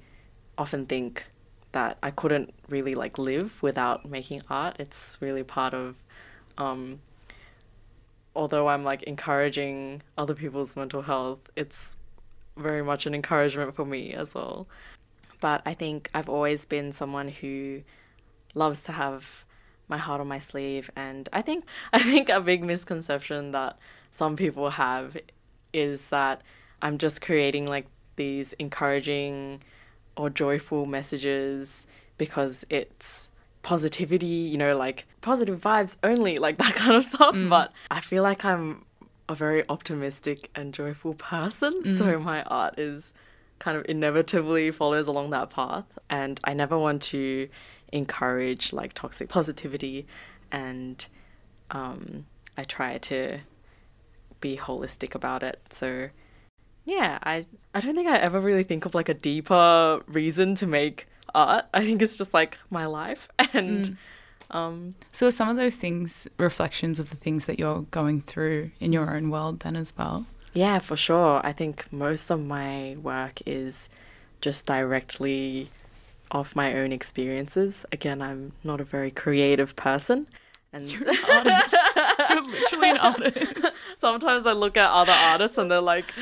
often 0.58 0.86
think 0.86 1.24
that 1.72 1.98
I 2.02 2.10
couldn't 2.10 2.54
really 2.68 2.94
like 2.94 3.18
live 3.18 3.62
without 3.62 4.08
making 4.08 4.42
art. 4.48 4.76
It's 4.78 5.18
really 5.20 5.42
part 5.42 5.74
of, 5.74 5.96
um, 6.56 7.00
although 8.34 8.68
I'm 8.68 8.84
like 8.84 9.02
encouraging 9.02 10.02
other 10.16 10.34
people's 10.34 10.76
mental 10.76 11.02
health, 11.02 11.40
it's 11.56 11.96
very 12.56 12.82
much 12.82 13.06
an 13.06 13.14
encouragement 13.14 13.74
for 13.74 13.84
me 13.84 14.14
as 14.14 14.34
well. 14.34 14.66
But 15.40 15.62
I 15.66 15.74
think 15.74 16.08
I've 16.14 16.28
always 16.28 16.64
been 16.64 16.92
someone 16.92 17.28
who 17.28 17.82
loves 18.54 18.82
to 18.84 18.92
have 18.92 19.44
my 19.88 19.98
heart 19.98 20.20
on 20.20 20.26
my 20.26 20.38
sleeve 20.38 20.90
and 20.96 21.28
I 21.32 21.42
think 21.42 21.64
I 21.92 22.02
think 22.02 22.28
a 22.28 22.40
big 22.40 22.64
misconception 22.64 23.52
that 23.52 23.78
some 24.16 24.36
people 24.36 24.70
have 24.70 25.16
is 25.72 26.08
that 26.08 26.42
I'm 26.82 26.98
just 26.98 27.20
creating 27.20 27.66
like 27.66 27.86
these 28.16 28.54
encouraging 28.54 29.62
or 30.16 30.30
joyful 30.30 30.86
messages 30.86 31.86
because 32.16 32.64
it's 32.70 33.28
positivity, 33.62 34.26
you 34.26 34.56
know, 34.56 34.76
like 34.76 35.06
positive 35.20 35.60
vibes 35.60 35.96
only, 36.02 36.36
like 36.46 36.56
that 36.58 36.74
kind 36.74 36.96
of 36.96 37.04
stuff. 37.04 37.36
But 37.48 37.72
I 37.90 38.00
feel 38.00 38.22
like 38.22 38.44
I'm 38.44 38.84
a 39.28 39.34
very 39.34 39.64
optimistic 39.68 40.50
and 40.54 40.72
joyful 40.72 41.14
person, 41.14 41.98
so 41.98 42.18
my 42.18 42.42
art 42.44 42.78
is 42.78 43.12
kind 43.58 43.76
of 43.76 43.84
inevitably 43.88 44.70
follows 44.70 45.08
along 45.08 45.30
that 45.30 45.50
path. 45.50 45.84
And 46.08 46.38
I 46.44 46.54
never 46.54 46.78
want 46.78 47.02
to 47.04 47.48
encourage 47.92 48.72
like 48.72 48.92
toxic 48.92 49.28
positivity, 49.28 50.06
and 50.52 51.04
um, 51.72 52.26
I 52.56 52.64
try 52.64 52.98
to 52.98 53.40
be 54.40 54.56
holistic 54.56 55.14
about 55.14 55.42
it. 55.42 55.60
So 55.70 56.08
yeah, 56.84 57.18
I 57.22 57.46
I 57.74 57.80
don't 57.80 57.94
think 57.94 58.08
I 58.08 58.18
ever 58.18 58.40
really 58.40 58.62
think 58.64 58.84
of 58.86 58.94
like 58.94 59.08
a 59.08 59.14
deeper 59.14 60.00
reason 60.06 60.54
to 60.56 60.66
make 60.66 61.08
art. 61.34 61.66
I 61.74 61.80
think 61.80 62.02
it's 62.02 62.16
just 62.16 62.32
like 62.32 62.58
my 62.70 62.86
life 62.86 63.28
and 63.52 63.96
um 64.50 64.94
So 65.12 65.26
are 65.26 65.32
some 65.32 65.48
of 65.48 65.56
those 65.56 65.76
things 65.76 66.28
reflections 66.38 67.00
of 67.00 67.10
the 67.10 67.16
things 67.16 67.46
that 67.46 67.58
you're 67.58 67.82
going 67.90 68.20
through 68.20 68.70
in 68.80 68.92
your 68.92 69.14
own 69.16 69.30
world 69.30 69.60
then 69.60 69.76
as 69.76 69.92
well? 69.98 70.26
yeah, 70.54 70.78
for 70.78 70.96
sure. 70.96 71.40
I 71.44 71.52
think 71.52 71.86
most 71.92 72.30
of 72.30 72.40
my 72.40 72.96
work 73.02 73.42
is 73.44 73.90
just 74.40 74.64
directly 74.64 75.68
off 76.30 76.56
my 76.56 76.72
own 76.74 76.92
experiences. 76.92 77.84
Again, 77.92 78.22
I'm 78.22 78.52
not 78.64 78.80
a 78.80 78.84
very 78.84 79.10
creative 79.10 79.76
person 79.76 80.26
and 80.72 80.90
You're 80.90 81.08
an 81.10 81.16
artist. 81.48 81.76
you're 82.30 82.42
literally 82.42 82.90
an 82.90 82.98
artist. 82.98 83.76
sometimes 83.98 84.46
I 84.46 84.52
look 84.52 84.76
at 84.76 84.90
other 84.90 85.12
artists 85.12 85.58
and 85.58 85.70
they're 85.70 85.80
like 85.80 86.12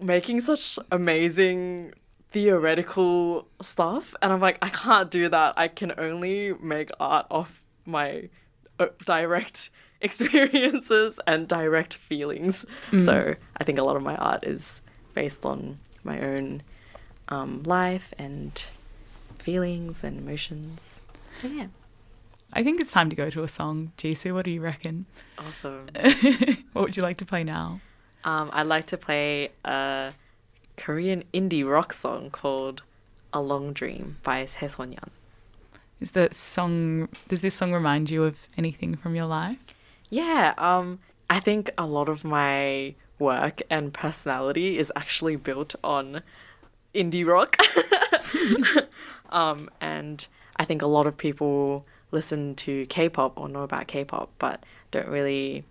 making 0.00 0.40
such 0.40 0.78
amazing 0.90 1.92
theoretical 2.30 3.48
stuff 3.60 4.14
and 4.22 4.32
I'm 4.32 4.40
like 4.40 4.58
I 4.62 4.68
can't 4.68 5.10
do 5.10 5.28
that. 5.28 5.54
I 5.56 5.68
can 5.68 5.92
only 5.98 6.52
make 6.54 6.90
art 7.00 7.26
off 7.30 7.60
my 7.84 8.28
uh, 8.78 8.86
direct 9.04 9.70
experiences 10.00 11.18
and 11.26 11.46
direct 11.46 11.94
feelings. 11.94 12.64
So, 13.04 13.34
I 13.56 13.64
think 13.64 13.78
a 13.78 13.82
lot 13.82 13.96
of 13.96 14.02
my 14.02 14.16
art 14.16 14.44
is 14.44 14.80
based 15.12 15.44
on 15.44 15.78
my 16.04 16.20
own 16.20 16.62
um, 17.28 17.62
life 17.64 18.14
and 18.18 18.64
feelings 19.38 20.02
and 20.04 20.18
emotions. 20.18 21.00
So 21.40 21.48
yeah, 21.48 21.66
I 22.52 22.62
think 22.62 22.80
it's 22.80 22.92
time 22.92 23.10
to 23.10 23.16
go 23.16 23.30
to 23.30 23.42
a 23.42 23.48
song. 23.48 23.92
Jisu, 23.96 24.34
what 24.34 24.44
do 24.44 24.50
you 24.50 24.60
reckon? 24.60 25.06
awesome. 25.38 25.88
what 26.72 26.82
would 26.82 26.96
you 26.96 27.02
like 27.02 27.16
to 27.18 27.24
play 27.24 27.44
now? 27.44 27.80
Um, 28.24 28.50
I'd 28.52 28.66
like 28.66 28.86
to 28.88 28.98
play 28.98 29.50
a 29.64 30.12
Korean 30.76 31.24
indie 31.32 31.68
rock 31.68 31.92
song 31.92 32.30
called 32.30 32.82
"A 33.32 33.40
Long 33.40 33.72
Dream" 33.72 34.18
by 34.22 34.46
Se 34.46 34.68
So 34.68 34.84
Neon. 34.84 35.10
Is 36.00 36.12
that 36.12 36.34
song 36.34 37.08
does 37.28 37.40
this 37.40 37.54
song 37.54 37.72
remind 37.72 38.10
you 38.10 38.24
of 38.24 38.48
anything 38.56 38.96
from 38.96 39.14
your 39.14 39.26
life? 39.26 39.58
Yeah, 40.10 40.54
um, 40.58 40.98
I 41.28 41.40
think 41.40 41.70
a 41.78 41.86
lot 41.86 42.08
of 42.08 42.24
my 42.24 42.94
work 43.18 43.62
and 43.70 43.94
personality 43.94 44.78
is 44.78 44.90
actually 44.96 45.36
built 45.36 45.74
on 45.84 46.22
indie 46.94 47.26
rock. 47.26 47.56
um, 49.30 49.70
and 49.80 50.26
I 50.56 50.64
think 50.64 50.82
a 50.82 50.86
lot 50.86 51.06
of 51.06 51.16
people 51.16 51.86
listen 52.10 52.54
to 52.56 52.86
K-pop 52.86 53.38
or 53.38 53.48
know 53.48 53.62
about 53.62 53.86
K-pop, 53.86 54.30
but 54.38 54.64
don't 54.90 55.08
really 55.08 55.64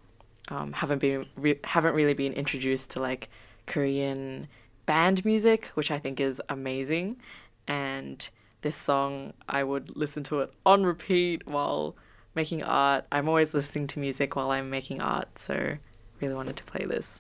um, 0.50 0.74
haven't 0.74 1.00
been 1.00 1.26
re- 1.36 1.60
haven't 1.64 1.94
really 1.94 2.14
been 2.14 2.34
introduced 2.34 2.92
to 2.92 3.02
like 3.02 3.30
Korean 3.66 4.48
band 4.86 5.24
music, 5.26 5.68
which 5.76 5.92
I 5.92 6.00
think 6.00 6.20
is 6.20 6.42
amazing. 6.50 7.18
And 7.68 8.28
this 8.62 8.76
song, 8.76 9.34
I 9.48 9.64
would 9.64 9.96
listen 9.96 10.24
to 10.24 10.40
it 10.42 10.54
on 10.66 10.86
repeat 10.86 11.48
while 11.48 11.96
making 12.36 12.64
art. 12.64 13.06
I'm 13.12 13.30
always 13.30 13.54
listening 13.54 13.88
to 13.88 14.00
music 14.00 14.36
while 14.36 14.52
I'm 14.52 14.70
making 14.70 15.02
art, 15.02 15.38
so 15.38 15.78
really 16.20 16.36
wanted 16.36 16.56
to 16.58 16.64
play 16.64 16.86
this. 16.86 17.20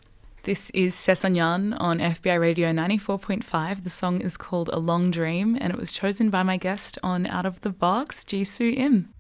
This 0.50 0.72
is 0.72 0.96
Se 0.96 1.14
So 1.14 1.28
Neon 1.28 1.74
on 1.74 2.00
FBI 2.00 2.40
Radio 2.40 2.72
94.5. 2.72 3.84
The 3.84 3.90
song 3.92 4.20
is 4.20 4.36
called 4.36 4.68
A 4.74 4.80
Long 4.80 5.12
Dream 5.12 5.56
and 5.62 5.72
it 5.72 5.78
was 5.78 5.92
chosen 5.92 6.32
by 6.32 6.42
my 6.42 6.58
guest 6.58 6.98
on 7.04 7.28
Out 7.28 7.46
of 7.46 7.62
the 7.62 7.70
Box, 7.70 8.24
Jisu 8.24 8.76
Im. 8.76 9.14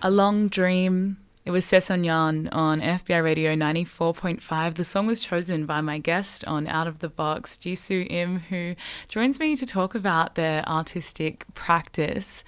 A 0.00 0.12
Long 0.12 0.46
Dream. 0.46 1.16
It 1.44 1.50
was 1.50 1.64
Se 1.64 1.80
So 1.80 1.96
Neon 1.96 2.46
on 2.52 2.80
FBI 2.80 3.20
Radio 3.20 3.56
94.5. 3.56 4.76
The 4.76 4.84
song 4.84 5.08
was 5.08 5.18
chosen 5.18 5.66
by 5.66 5.80
my 5.80 5.98
guest 5.98 6.44
on 6.46 6.68
Out 6.68 6.86
of 6.86 7.00
the 7.00 7.08
Box, 7.08 7.58
Jisu 7.58 8.08
Im, 8.08 8.38
who 8.38 8.76
joins 9.08 9.40
me 9.40 9.56
to 9.56 9.66
talk 9.66 9.96
about 9.96 10.36
their 10.36 10.64
artistic 10.68 11.46
practice. 11.54 12.44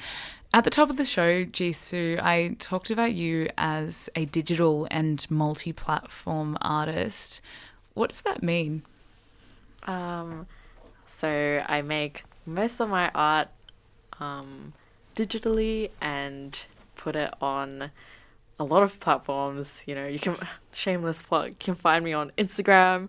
At 0.54 0.62
the 0.62 0.70
top 0.70 0.90
of 0.90 0.96
the 0.96 1.04
show, 1.04 1.44
Jisu, 1.44 2.22
I 2.22 2.54
talked 2.60 2.88
about 2.92 3.14
you 3.14 3.48
as 3.58 4.08
a 4.14 4.26
digital 4.26 4.86
and 4.88 5.28
multi 5.28 5.72
platform 5.72 6.56
artist. 6.60 7.40
What 7.94 8.10
does 8.10 8.20
that 8.20 8.44
mean? 8.44 8.82
Um, 9.88 10.46
so 11.08 11.64
I 11.66 11.82
make 11.82 12.22
most 12.46 12.78
of 12.80 12.88
my 12.88 13.10
art 13.12 13.48
um, 14.20 14.72
digitally 15.16 15.90
and 16.00 16.64
put 17.00 17.16
it 17.16 17.32
on 17.40 17.90
a 18.58 18.64
lot 18.64 18.82
of 18.82 19.00
platforms. 19.00 19.82
You 19.86 19.94
know, 19.94 20.06
you 20.06 20.18
can 20.18 20.36
shameless 20.72 21.22
plug. 21.22 21.48
You 21.48 21.56
can 21.58 21.74
find 21.74 22.04
me 22.04 22.12
on 22.12 22.30
Instagram, 22.36 23.08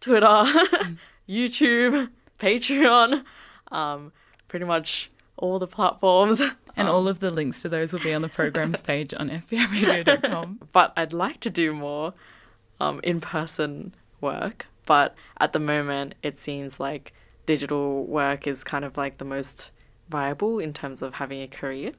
Twitter, 0.00 0.26
YouTube, 1.28 2.08
Patreon, 2.38 3.24
um, 3.70 4.12
pretty 4.48 4.64
much 4.64 5.10
all 5.36 5.58
the 5.58 5.66
platforms. 5.66 6.40
And 6.74 6.88
all 6.88 7.06
of 7.06 7.18
the 7.18 7.30
links 7.30 7.60
to 7.62 7.68
those 7.68 7.92
will 7.92 8.00
be 8.00 8.14
on 8.14 8.22
the 8.22 8.28
programs 8.28 8.80
page 8.90 9.12
on 9.12 9.28
fbiradio.com. 9.28 10.60
but 10.72 10.92
I'd 10.96 11.12
like 11.12 11.40
to 11.40 11.50
do 11.50 11.74
more 11.74 12.14
um, 12.80 13.00
in 13.02 13.20
person 13.20 13.94
work. 14.22 14.66
But 14.86 15.14
at 15.38 15.52
the 15.52 15.58
moment, 15.58 16.14
it 16.22 16.38
seems 16.38 16.80
like 16.80 17.12
digital 17.44 18.06
work 18.06 18.46
is 18.46 18.64
kind 18.64 18.84
of 18.84 18.96
like 18.96 19.18
the 19.18 19.24
most 19.24 19.70
viable 20.08 20.58
in 20.58 20.72
terms 20.72 21.02
of 21.02 21.14
having 21.14 21.42
a 21.42 21.46
career. 21.48 21.92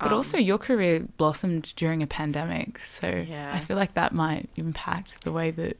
But 0.00 0.12
also, 0.12 0.38
your 0.38 0.58
career 0.58 1.00
blossomed 1.16 1.72
during 1.76 2.02
a 2.02 2.06
pandemic, 2.06 2.78
so 2.80 3.24
Yeah. 3.28 3.50
I 3.52 3.58
feel 3.58 3.76
like 3.76 3.94
that 3.94 4.12
might 4.12 4.48
impact 4.56 5.24
the 5.24 5.32
way 5.32 5.50
that 5.52 5.76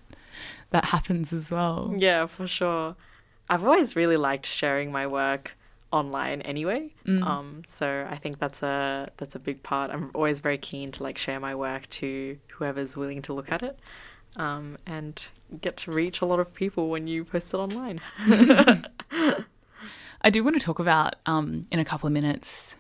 that 0.70 0.87
happens 0.87 1.33
as 1.33 1.50
well. 1.50 1.94
Yeah, 1.96 2.26
for 2.26 2.46
sure. 2.46 2.96
I've 3.48 3.64
always 3.64 3.96
really 3.96 4.16
liked 4.16 4.44
sharing 4.44 4.92
my 4.92 5.07
work 5.07 5.52
online 5.90 6.42
anyway. 6.42 6.92
Um, 7.07 7.62
so 7.66 8.07
I 8.11 8.16
think 8.16 8.38
that's 8.38 8.62
a 8.62 9.09
that's 9.16 9.35
a 9.35 9.38
big 9.38 9.62
part. 9.62 9.90
I'm 9.90 10.11
always 10.14 10.40
very 10.40 10.59
keen 10.59 10.92
to 10.92 11.02
like 11.02 11.16
share 11.16 11.40
my 11.40 11.54
work 11.54 11.88
to 11.90 12.37
whoever's 12.48 12.96
willing 12.96 13.22
to 13.22 13.33
look 13.33 13.50
at 13.50 13.62
it. 13.62 13.78
Um, 14.37 14.76
and 14.87 15.26
get 15.62 15.78
to 15.78 15.90
reach 15.90 16.20
a 16.20 16.26
lot 16.26 16.38
of 16.38 16.52
people 16.52 16.90
when 16.90 17.07
you 17.07 17.24
post 17.24 17.54
it 17.54 17.57
online. 17.57 18.00
I 20.20 20.31
do 20.31 20.44
want 20.44 20.61
to 20.61 20.64
talk 20.64 20.78
about 20.78 21.14
um, 21.24 21.64
in 21.72 21.78
a 21.78 21.85
couple 21.85 22.07
of 22.07 22.12
minutes 22.12 22.76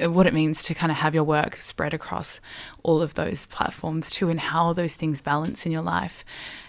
Uh, 0.00 0.10
what 0.10 0.26
it 0.26 0.34
means 0.34 0.62
to 0.64 0.74
kind 0.74 0.92
of 0.92 0.98
have 0.98 1.14
your 1.14 1.24
work 1.24 1.60
spread 1.60 1.92
across 1.92 2.40
all 2.82 3.02
of 3.02 3.14
those 3.14 3.46
platforms 3.46 4.10
too, 4.10 4.28
and 4.28 4.40
how 4.40 4.72
those 4.72 4.94
things 4.94 5.20
balance 5.20 5.66
in 5.66 5.72
your 5.72 5.82
life. 5.82 6.24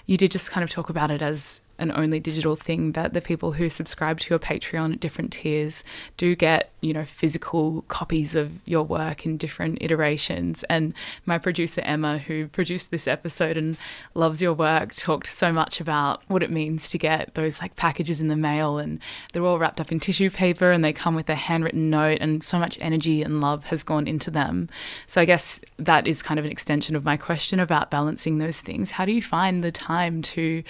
You 0.06 0.18
did 0.18 0.32
just 0.32 0.52
kind 0.52 0.64
of 0.64 0.70
talk 0.70 0.90
about 0.90 1.12
it 1.12 1.22
as 1.22 1.62
an 1.84 1.92
only 1.92 2.20
digital 2.20 2.56
thing, 2.56 2.92
but 2.92 3.14
the 3.14 3.22
people 3.22 3.52
who 3.52 3.70
subscribe 3.70 4.20
to 4.22 4.30
your 4.32 4.40
Patreon 4.40 4.94
at 4.94 5.00
different 5.00 5.32
tiers 5.32 5.84
do 6.18 6.36
get, 6.36 6.72
you 6.82 6.94
know, 6.94 7.06
physical 7.06 7.84
copies 7.90 8.34
of 8.34 8.52
your 8.66 8.84
work 8.84 9.26
in 9.26 9.38
different 9.38 9.78
iterations. 9.82 10.64
And 10.64 10.94
my 11.26 11.38
producer 11.38 11.82
Emma, 11.82 12.18
who 12.18 12.48
produced 12.48 12.90
this 12.90 13.08
episode 13.08 13.58
and 13.58 13.78
loves 14.16 14.42
your 14.42 14.54
work, 14.54 14.94
talked 14.96 15.28
so 15.28 15.52
much 15.52 15.80
about 15.80 16.24
what 16.28 16.42
it 16.42 16.50
means 16.50 16.90
to 16.90 16.98
get 16.98 17.36
those 17.36 17.62
like 17.62 17.76
packages 17.76 18.20
in 18.20 18.30
the 18.30 18.36
mail 18.36 18.80
and 18.80 19.00
they're 19.32 19.46
all 19.46 19.60
wrapped 19.60 19.80
up 19.80 19.92
in 19.92 20.00
tissue 20.00 20.30
paper 20.30 20.72
and 20.72 20.84
they 20.84 20.94
come 20.94 21.14
with 21.14 21.30
a 21.30 21.36
handwritten 21.36 21.90
note 21.90 22.18
and 22.22 22.44
so 22.44 22.58
much 22.58 22.78
energy 22.82 23.22
and 23.22 23.42
love 23.42 23.66
has 23.66 23.84
gone 23.84 24.08
into 24.08 24.32
them. 24.32 24.70
So 25.08 25.22
I 25.22 25.26
guess 25.26 25.60
that 25.78 26.08
is 26.08 26.24
kind 26.24 26.40
of 26.40 26.46
an 26.46 26.52
extension 26.52 26.96
of 26.96 27.04
my 27.04 27.18
question 27.18 27.60
about 27.60 27.92
balancing 27.92 28.38
those 28.38 28.62
things. 28.62 28.92
How 28.92 29.06
do 29.06 29.12
you 29.12 29.22
find 29.22 29.64
the 29.64 29.72
time 29.72 30.22
to 30.22 30.64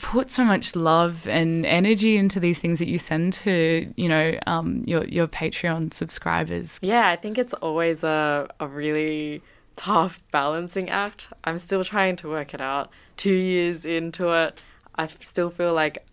put 0.00 0.30
so 0.30 0.44
much 0.44 0.74
love 0.74 1.26
and 1.28 1.64
energy 1.66 2.16
into 2.16 2.40
these 2.40 2.58
things 2.58 2.78
that 2.78 2.88
you 2.88 2.98
send 2.98 3.32
to 3.32 3.92
you 3.96 4.08
know 4.08 4.38
um, 4.46 4.82
your 4.86 5.04
your 5.06 5.26
Patreon 5.26 5.92
subscribers. 5.92 6.78
Yeah, 6.82 7.08
I 7.08 7.16
think 7.16 7.38
it's 7.38 7.54
always 7.54 8.04
a, 8.04 8.48
a 8.60 8.66
really 8.66 9.42
tough 9.76 10.22
balancing 10.30 10.90
act. 10.90 11.28
I'm 11.44 11.58
still 11.58 11.84
trying 11.84 12.16
to 12.16 12.28
work 12.28 12.54
it 12.54 12.60
out. 12.60 12.90
Two 13.16 13.34
years 13.34 13.84
into 13.84 14.30
it, 14.30 14.60
I 14.96 15.08
still 15.20 15.50
feel 15.50 15.74
like 15.74 16.06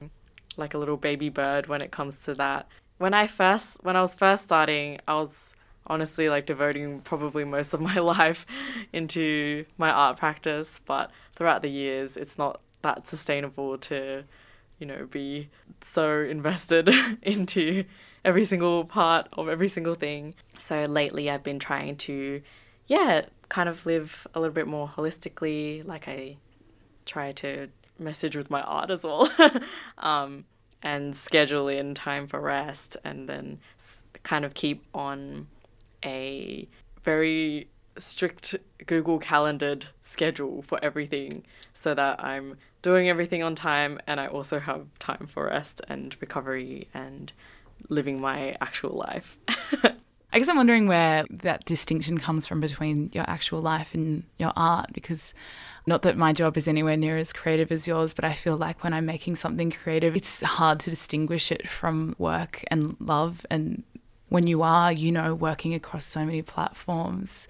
like 0.57 0.73
a 0.73 0.77
little 0.77 0.97
baby 0.97 1.29
bird 1.29 1.67
when 1.67 1.81
it 1.81 1.91
comes 1.91 2.15
to 2.25 2.33
that. 2.35 2.67
When 2.97 3.13
I 3.13 3.27
first 3.27 3.77
when 3.83 3.95
I 3.95 4.01
was 4.01 4.15
first 4.15 4.43
starting, 4.43 4.99
I 5.07 5.15
was 5.15 5.53
honestly 5.87 6.29
like 6.29 6.45
devoting 6.45 7.01
probably 7.01 7.43
most 7.43 7.73
of 7.73 7.81
my 7.81 7.95
life 7.99 8.45
into 8.93 9.65
my 9.77 9.89
art 9.89 10.17
practice, 10.17 10.79
but 10.85 11.11
throughout 11.35 11.61
the 11.61 11.69
years, 11.69 12.17
it's 12.17 12.37
not 12.37 12.61
that 12.81 13.07
sustainable 13.07 13.77
to 13.77 14.23
you 14.81 14.87
know, 14.87 15.05
be 15.05 15.47
so 15.93 16.21
invested 16.21 16.89
into 17.21 17.85
every 18.25 18.43
single 18.43 18.83
part 18.83 19.29
of 19.33 19.47
every 19.47 19.69
single 19.69 19.95
thing. 19.95 20.33
So 20.57 20.83
lately 20.83 21.29
I've 21.29 21.43
been 21.43 21.59
trying 21.59 21.95
to, 21.97 22.41
yeah, 22.87 23.21
kind 23.47 23.69
of 23.69 23.85
live 23.85 24.27
a 24.33 24.39
little 24.39 24.53
bit 24.53 24.67
more 24.67 24.89
holistically. 24.89 25.85
Like 25.85 26.07
I 26.07 26.37
try 27.05 27.31
to 27.33 27.67
message 27.99 28.35
with 28.35 28.49
my 28.49 28.61
art 28.61 28.89
as 28.89 29.03
well 29.03 29.31
um, 29.99 30.45
and 30.81 31.15
schedule 31.15 31.67
in 31.67 31.93
time 31.93 32.27
for 32.27 32.41
rest 32.41 32.97
and 33.03 33.29
then 33.29 33.59
kind 34.23 34.43
of 34.43 34.55
keep 34.55 34.83
on 34.95 35.47
a 36.03 36.67
very 37.03 37.67
strict 37.99 38.55
Google 38.87 39.19
calendared 39.19 39.85
schedule 40.01 40.63
for 40.63 40.83
everything 40.83 41.43
so 41.75 41.93
that 41.93 42.23
I'm 42.23 42.57
doing 42.81 43.09
everything 43.09 43.43
on 43.43 43.55
time 43.55 43.99
and 44.07 44.19
I 44.19 44.27
also 44.27 44.59
have 44.59 44.87
time 44.99 45.27
for 45.31 45.45
rest 45.45 45.81
and 45.87 46.15
recovery 46.19 46.87
and 46.93 47.31
living 47.89 48.21
my 48.21 48.55
actual 48.61 48.97
life. 48.97 49.37
I 50.33 50.39
guess 50.39 50.47
I'm 50.47 50.55
wondering 50.55 50.87
where 50.87 51.25
that 51.29 51.65
distinction 51.65 52.17
comes 52.17 52.45
from 52.45 52.61
between 52.61 53.09
your 53.13 53.25
actual 53.29 53.61
life 53.61 53.93
and 53.93 54.23
your 54.37 54.53
art 54.55 54.93
because 54.93 55.33
not 55.85 56.03
that 56.03 56.15
my 56.15 56.31
job 56.31 56.57
is 56.57 56.67
anywhere 56.67 56.95
near 56.95 57.17
as 57.17 57.33
creative 57.33 57.71
as 57.71 57.85
yours, 57.85 58.13
but 58.13 58.23
I 58.23 58.33
feel 58.33 58.55
like 58.55 58.83
when 58.83 58.93
I'm 58.93 59.05
making 59.05 59.35
something 59.35 59.71
creative, 59.71 60.15
it's 60.15 60.41
hard 60.41 60.79
to 60.81 60.89
distinguish 60.89 61.51
it 61.51 61.67
from 61.67 62.15
work 62.17 62.63
and 62.67 62.95
love. 62.99 63.45
And 63.49 63.83
when 64.31 64.47
you 64.47 64.61
are, 64.61 64.93
you 64.93 65.11
know, 65.11 65.35
working 65.35 65.73
across 65.73 66.05
so 66.05 66.23
many 66.23 66.41
platforms, 66.41 67.49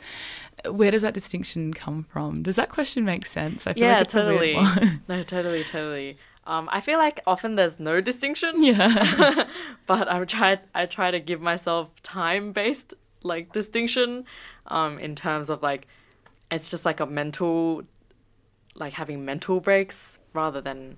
where 0.67 0.89
does 0.89 1.03
that 1.03 1.13
distinction 1.13 1.75
come 1.75 2.07
from? 2.09 2.41
Does 2.41 2.55
that 2.55 2.69
question 2.69 3.05
make 3.05 3.27
sense? 3.27 3.67
I 3.67 3.73
feel 3.73 3.83
yeah, 3.83 3.93
like 3.93 4.01
it's 4.05 4.13
totally. 4.13 4.55
one. 4.55 5.03
no, 5.07 5.21
totally, 5.21 5.63
totally. 5.63 6.17
Um, 6.47 6.67
I 6.71 6.81
feel 6.81 6.97
like 6.97 7.21
often 7.27 7.53
there's 7.53 7.79
no 7.79 8.01
distinction. 8.01 8.63
yeah. 8.63 9.45
but 9.85 10.11
I'm 10.11 10.25
try 10.25 10.59
I 10.73 10.87
try 10.87 11.11
to 11.11 11.19
give 11.19 11.39
myself 11.39 11.89
time 12.01 12.51
based 12.51 12.95
like 13.21 13.51
distinction, 13.51 14.25
um, 14.65 14.97
in 14.97 15.13
terms 15.13 15.51
of 15.51 15.61
like 15.61 15.85
it's 16.49 16.67
just 16.67 16.83
like 16.83 16.99
a 16.99 17.05
mental 17.05 17.83
like 18.73 18.93
having 18.93 19.23
mental 19.23 19.59
breaks 19.59 20.17
rather 20.33 20.61
than 20.61 20.97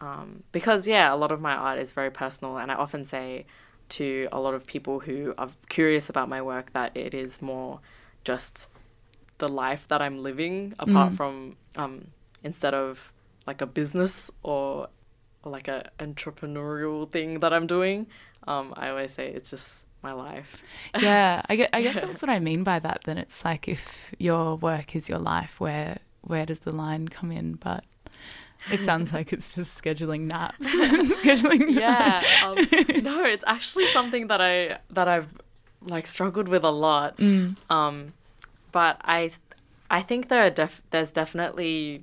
um, 0.00 0.42
because 0.50 0.88
yeah, 0.88 1.14
a 1.14 1.16
lot 1.16 1.30
of 1.30 1.40
my 1.40 1.52
art 1.52 1.78
is 1.78 1.92
very 1.92 2.10
personal 2.10 2.56
and 2.56 2.72
I 2.72 2.74
often 2.74 3.06
say 3.06 3.46
to 3.90 4.28
a 4.32 4.40
lot 4.40 4.54
of 4.54 4.66
people 4.66 5.00
who 5.00 5.34
are 5.38 5.48
curious 5.68 6.08
about 6.08 6.28
my 6.28 6.42
work 6.42 6.72
that 6.72 6.96
it 6.96 7.14
is 7.14 7.42
more 7.42 7.80
just 8.24 8.66
the 9.38 9.48
life 9.48 9.86
that 9.88 10.00
I'm 10.00 10.22
living 10.22 10.74
apart 10.78 11.12
from 11.16 11.56
um, 11.76 12.06
instead 12.42 12.74
of 12.74 13.12
like 13.46 13.60
a 13.60 13.66
business 13.66 14.30
or 14.42 14.88
or 15.42 15.52
like 15.52 15.68
a 15.68 15.90
entrepreneurial 15.98 17.10
thing 17.10 17.40
that 17.40 17.52
I'm 17.52 17.66
doing. 17.66 18.06
Um, 18.46 18.72
I 18.76 18.88
always 18.88 19.12
say 19.12 19.28
it's 19.28 19.50
just 19.50 19.84
my 20.02 20.12
life. 20.12 20.62
yeah, 21.00 21.42
I 21.48 21.56
guess, 21.56 21.68
I 21.72 21.82
guess 21.82 21.94
that's 21.96 22.22
what 22.22 22.30
I 22.30 22.38
mean 22.38 22.62
by 22.64 22.78
that. 22.78 23.02
Then 23.04 23.18
it's 23.18 23.44
like 23.44 23.68
if 23.68 24.10
your 24.18 24.56
work 24.56 24.96
is 24.96 25.08
your 25.08 25.18
life, 25.18 25.60
where 25.60 25.98
where 26.22 26.46
does 26.46 26.60
the 26.60 26.72
line 26.72 27.08
come 27.08 27.30
in? 27.30 27.54
But 27.54 27.84
it 28.70 28.80
sounds 28.82 29.12
like 29.12 29.32
it's 29.32 29.54
just 29.54 29.82
scheduling 29.82 30.22
naps, 30.22 30.66
scheduling. 31.22 31.74
yeah. 31.74 32.22
Um, 32.44 32.56
no, 33.02 33.24
it's 33.24 33.44
actually 33.46 33.86
something 33.86 34.28
that 34.28 34.40
I 34.40 34.78
that 34.90 35.08
I've 35.08 35.28
like 35.82 36.06
struggled 36.06 36.48
with 36.48 36.64
a 36.64 36.70
lot. 36.70 37.18
Um, 37.70 38.12
but 38.72 39.00
I 39.02 39.30
I 39.90 40.02
think 40.02 40.28
there 40.28 40.44
are 40.46 40.50
def- 40.50 40.82
there's 40.90 41.10
definitely 41.10 42.02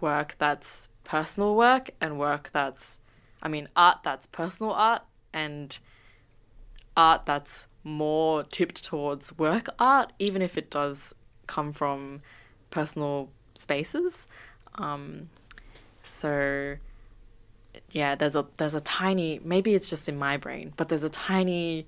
work 0.00 0.34
that's 0.38 0.88
personal 1.04 1.56
work 1.56 1.90
and 2.00 2.18
work 2.18 2.50
that's 2.52 3.00
I 3.42 3.48
mean 3.48 3.68
art 3.76 3.98
that's 4.02 4.26
personal 4.28 4.72
art 4.72 5.02
and 5.32 5.76
art 6.96 7.26
that's 7.26 7.66
more 7.82 8.42
tipped 8.44 8.84
towards 8.84 9.36
work 9.38 9.68
art 9.78 10.12
even 10.18 10.42
if 10.42 10.58
it 10.58 10.70
does 10.70 11.14
come 11.46 11.72
from 11.72 12.20
personal 12.70 13.30
spaces 13.58 14.26
um, 14.76 15.28
so 16.10 16.76
yeah 17.92 18.14
there's 18.14 18.34
a 18.36 18.44
there's 18.56 18.74
a 18.74 18.80
tiny 18.80 19.40
maybe 19.44 19.74
it's 19.74 19.88
just 19.90 20.08
in 20.08 20.18
my 20.18 20.36
brain 20.36 20.72
but 20.76 20.88
there's 20.88 21.04
a 21.04 21.08
tiny 21.08 21.86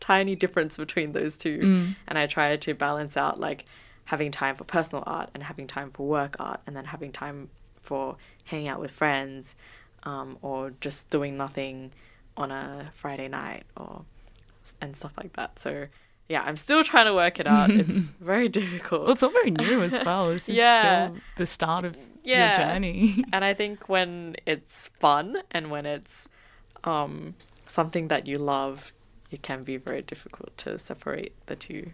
tiny 0.00 0.34
difference 0.34 0.76
between 0.76 1.12
those 1.12 1.36
two. 1.36 1.94
And 2.06 2.18
i 2.18 2.26
try 2.26 2.56
to 2.56 2.74
balance 2.74 3.16
out 3.16 3.38
like 3.38 3.64
having 4.06 4.30
time 4.32 4.56
for 4.56 4.64
personal 4.64 5.04
art 5.06 5.30
and 5.34 5.42
having 5.44 5.66
time 5.66 5.90
for 5.92 6.06
work 6.06 6.36
art 6.40 6.60
and 6.66 6.74
then 6.76 6.86
having 6.86 7.12
time 7.12 7.48
for 7.82 8.16
hanging 8.44 8.68
out 8.68 8.80
with 8.80 8.90
friends 8.90 9.54
um, 10.02 10.38
or 10.42 10.72
just 10.80 11.08
doing 11.10 11.36
nothing 11.36 11.92
on 12.36 12.50
a 12.50 12.90
friday 12.96 13.28
night 13.28 13.64
or 13.76 14.04
and 14.80 14.96
stuff 14.96 15.12
like 15.16 15.32
that. 15.34 15.58
So 15.58 15.86
yeah 16.28 16.42
i'm 16.42 16.56
still 16.56 16.82
trying 16.84 17.06
to 17.06 17.14
work 17.14 17.38
it 17.40 17.46
out. 17.46 17.70
It's 17.70 17.92
very 18.20 18.48
difficult. 18.60 19.02
Well, 19.02 19.12
it's 19.12 19.22
all 19.22 19.30
very 19.30 19.50
new 19.50 19.82
as 19.82 20.02
well. 20.04 20.30
This 20.30 20.48
is 20.48 20.56
Yeah. 20.56 21.08
still 21.08 21.18
the 21.36 21.46
start 21.46 21.84
of 21.84 21.96
Yeah. 22.22 22.58
your 22.58 22.72
journey. 22.72 23.24
and 23.32 23.44
I 23.44 23.54
think 23.54 23.88
when 23.88 24.36
it's 24.46 24.88
fun 24.98 25.38
and 25.50 25.70
when 25.70 25.86
it's 25.86 26.28
um, 26.84 27.34
something 27.68 28.08
that 28.08 28.26
you 28.26 28.38
love, 28.38 28.92
it 29.30 29.42
can 29.42 29.64
be 29.64 29.76
very 29.76 30.02
difficult 30.02 30.56
to 30.58 30.78
separate 30.78 31.34
the 31.46 31.56
two. 31.56 31.92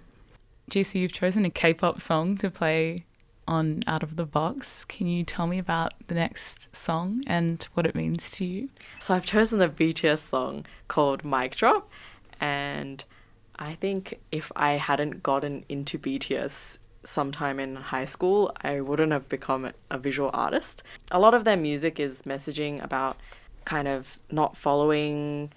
Jisu, 0.71 1.01
you've 1.01 1.13
chosen 1.13 1.45
a 1.45 1.51
K-pop 1.51 2.01
song 2.01 2.37
to 2.39 2.51
play 2.51 3.05
on 3.47 3.83
Out 3.87 4.03
of 4.03 4.17
the 4.17 4.27
Box. 4.27 4.85
Can 4.85 5.07
you 5.07 5.23
tell 5.25 5.47
me 5.47 5.59
about 5.59 5.95
the 6.09 6.15
next 6.15 6.75
song 6.75 7.23
and 7.27 7.63
what 7.75 7.87
it 7.87 7.95
means 7.95 8.33
to 8.33 8.45
you? 8.45 8.69
So 9.01 9.15
I've 9.15 9.27
chosen 9.27 9.63
a 9.63 9.69
BTS 9.69 10.29
song 10.29 10.67
called 10.89 11.25
Mic 11.25 11.57
Drop, 11.57 11.89
and 12.41 13.05
I 13.57 13.75
think 13.75 14.19
if 14.33 14.51
I 14.57 14.73
hadn't 14.73 15.23
gotten 15.23 15.65
into 15.69 15.99
BTS 15.99 16.79
sometime 17.07 17.59
in 17.61 17.77
high 17.77 18.05
school, 18.05 18.53
I 18.63 18.81
wouldn't 18.81 19.13
have 19.13 19.29
become 19.29 19.73
a 19.91 19.99
visual 19.99 20.31
artist. 20.33 20.83
A 21.11 21.19
lot 21.19 21.35
of 21.35 21.45
their 21.45 21.57
music 21.57 21.99
is 22.01 22.23
messaging 22.23 22.83
about 22.83 23.17
kind 23.65 23.89
of 23.89 24.19
not 24.31 24.57
following 24.57 25.53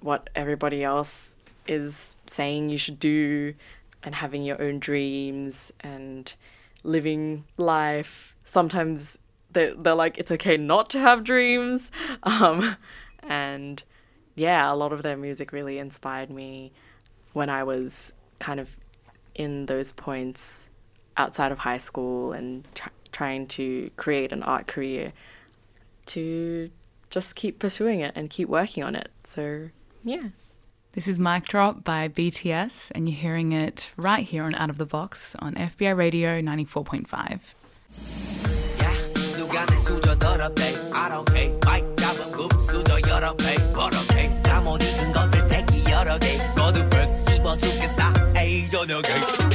what 0.00 0.28
everybody 0.34 0.82
else 0.82 1.36
is 1.66 2.16
saying 2.26 2.70
you 2.70 2.78
should 2.78 2.98
do 2.98 3.54
and 4.02 4.14
having 4.14 4.42
your 4.42 4.60
own 4.60 4.78
dreams 4.78 5.72
and 5.80 6.34
living 6.82 7.44
life. 7.56 8.34
Sometimes 8.44 9.18
they're, 9.52 9.74
they're 9.74 9.94
like, 9.94 10.18
it's 10.18 10.30
okay 10.30 10.56
not 10.56 10.90
to 10.90 10.98
have 10.98 11.24
dreams. 11.24 11.90
Um, 12.22 12.76
and 13.22 13.82
yeah, 14.34 14.72
a 14.72 14.74
lot 14.74 14.92
of 14.92 15.02
their 15.02 15.16
music 15.16 15.52
really 15.52 15.78
inspired 15.78 16.30
me 16.30 16.72
when 17.32 17.50
I 17.50 17.64
was 17.64 18.12
kind 18.38 18.60
of 18.60 18.76
in 19.34 19.66
those 19.66 19.92
points 19.92 20.65
outside 21.16 21.52
of 21.52 21.58
high 21.58 21.78
school 21.78 22.32
and 22.32 22.64
tr- 22.74 22.88
trying 23.12 23.46
to 23.48 23.90
create 23.96 24.32
an 24.32 24.42
art 24.42 24.66
career 24.66 25.12
to 26.06 26.70
just 27.10 27.34
keep 27.34 27.58
pursuing 27.58 28.00
it 28.00 28.12
and 28.14 28.30
keep 28.30 28.48
working 28.48 28.84
on 28.84 28.94
it. 28.94 29.10
So, 29.24 29.70
yeah. 30.04 30.28
This 30.92 31.08
is 31.08 31.20
Mic 31.20 31.44
Drop 31.46 31.84
by 31.84 32.08
BTS, 32.08 32.90
and 32.94 33.08
you're 33.08 33.18
hearing 33.18 33.52
it 33.52 33.90
right 33.96 34.24
here 34.24 34.44
on 34.44 34.54
Out 34.54 34.70
of 34.70 34.78
the 34.78 34.86
Box 34.86 35.36
on 35.40 35.54
FBI 35.54 35.94
Radio 35.96 36.40
94.5. 36.40 37.54
야 48.78 49.45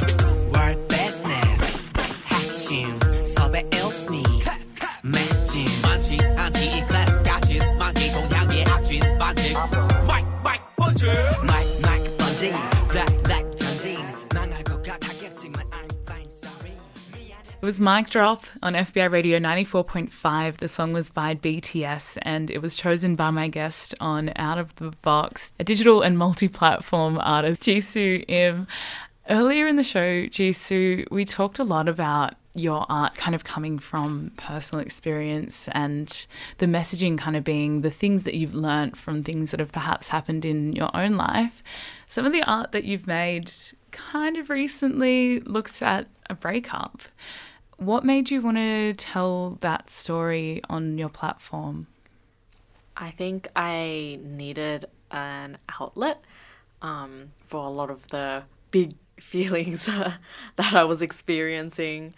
was 17.71 17.79
Mic 17.79 18.09
Drop 18.09 18.43
on 18.61 18.73
FBI 18.73 19.09
Radio 19.09 19.39
94.5. 19.39 20.57
The 20.57 20.67
song 20.67 20.91
was 20.91 21.09
by 21.09 21.35
BTS 21.35 22.17
and 22.23 22.51
it 22.51 22.61
was 22.61 22.75
chosen 22.75 23.15
by 23.15 23.29
my 23.29 23.47
guest 23.47 23.95
on 24.01 24.33
Out 24.35 24.57
of 24.57 24.75
the 24.75 24.91
Box, 25.01 25.53
a 25.57 25.63
digital 25.63 26.01
and 26.01 26.17
multi 26.17 26.49
platform 26.49 27.17
artist, 27.17 27.61
Jisu 27.61 28.25
Im. 28.27 28.67
Earlier 29.29 29.67
in 29.67 29.77
the 29.77 29.85
show, 29.85 30.25
Jisu, 30.25 31.09
we 31.11 31.23
talked 31.23 31.59
a 31.59 31.63
lot 31.63 31.87
about 31.87 32.33
your 32.55 32.85
art 32.89 33.15
kind 33.15 33.33
of 33.33 33.45
coming 33.45 33.79
from 33.79 34.33
personal 34.35 34.83
experience 34.83 35.69
and 35.69 36.27
the 36.57 36.65
messaging 36.65 37.17
kind 37.17 37.37
of 37.37 37.45
being 37.45 37.83
the 37.83 37.89
things 37.89 38.23
that 38.23 38.33
you've 38.33 38.53
learnt 38.53 38.97
from 38.97 39.23
things 39.23 39.51
that 39.51 39.61
have 39.61 39.71
perhaps 39.71 40.09
happened 40.09 40.43
in 40.43 40.73
your 40.73 40.93
own 40.93 41.15
life. 41.15 41.63
Some 42.09 42.25
of 42.25 42.33
the 42.33 42.43
art 42.43 42.73
that 42.73 42.83
you've 42.83 43.07
made 43.07 43.49
kind 43.91 44.35
of 44.35 44.49
recently 44.49 45.39
looks 45.39 45.81
at 45.81 46.07
a 46.29 46.35
breakup. 46.35 47.03
What 47.81 48.05
made 48.05 48.29
you 48.29 48.43
want 48.43 48.57
to 48.57 48.93
tell 48.93 49.57
that 49.61 49.89
story 49.89 50.61
on 50.69 50.99
your 50.99 51.09
platform? 51.09 51.87
I 52.95 53.09
think 53.09 53.47
I 53.55 54.19
needed 54.21 54.85
an 55.09 55.57
outlet 55.79 56.23
um, 56.83 57.31
for 57.47 57.65
a 57.65 57.71
lot 57.71 57.89
of 57.89 58.07
the 58.09 58.43
big 58.69 58.93
feelings 59.19 59.85
that 59.87 60.19
I 60.73 60.83
was 60.83 61.01
experiencing, 61.01 62.13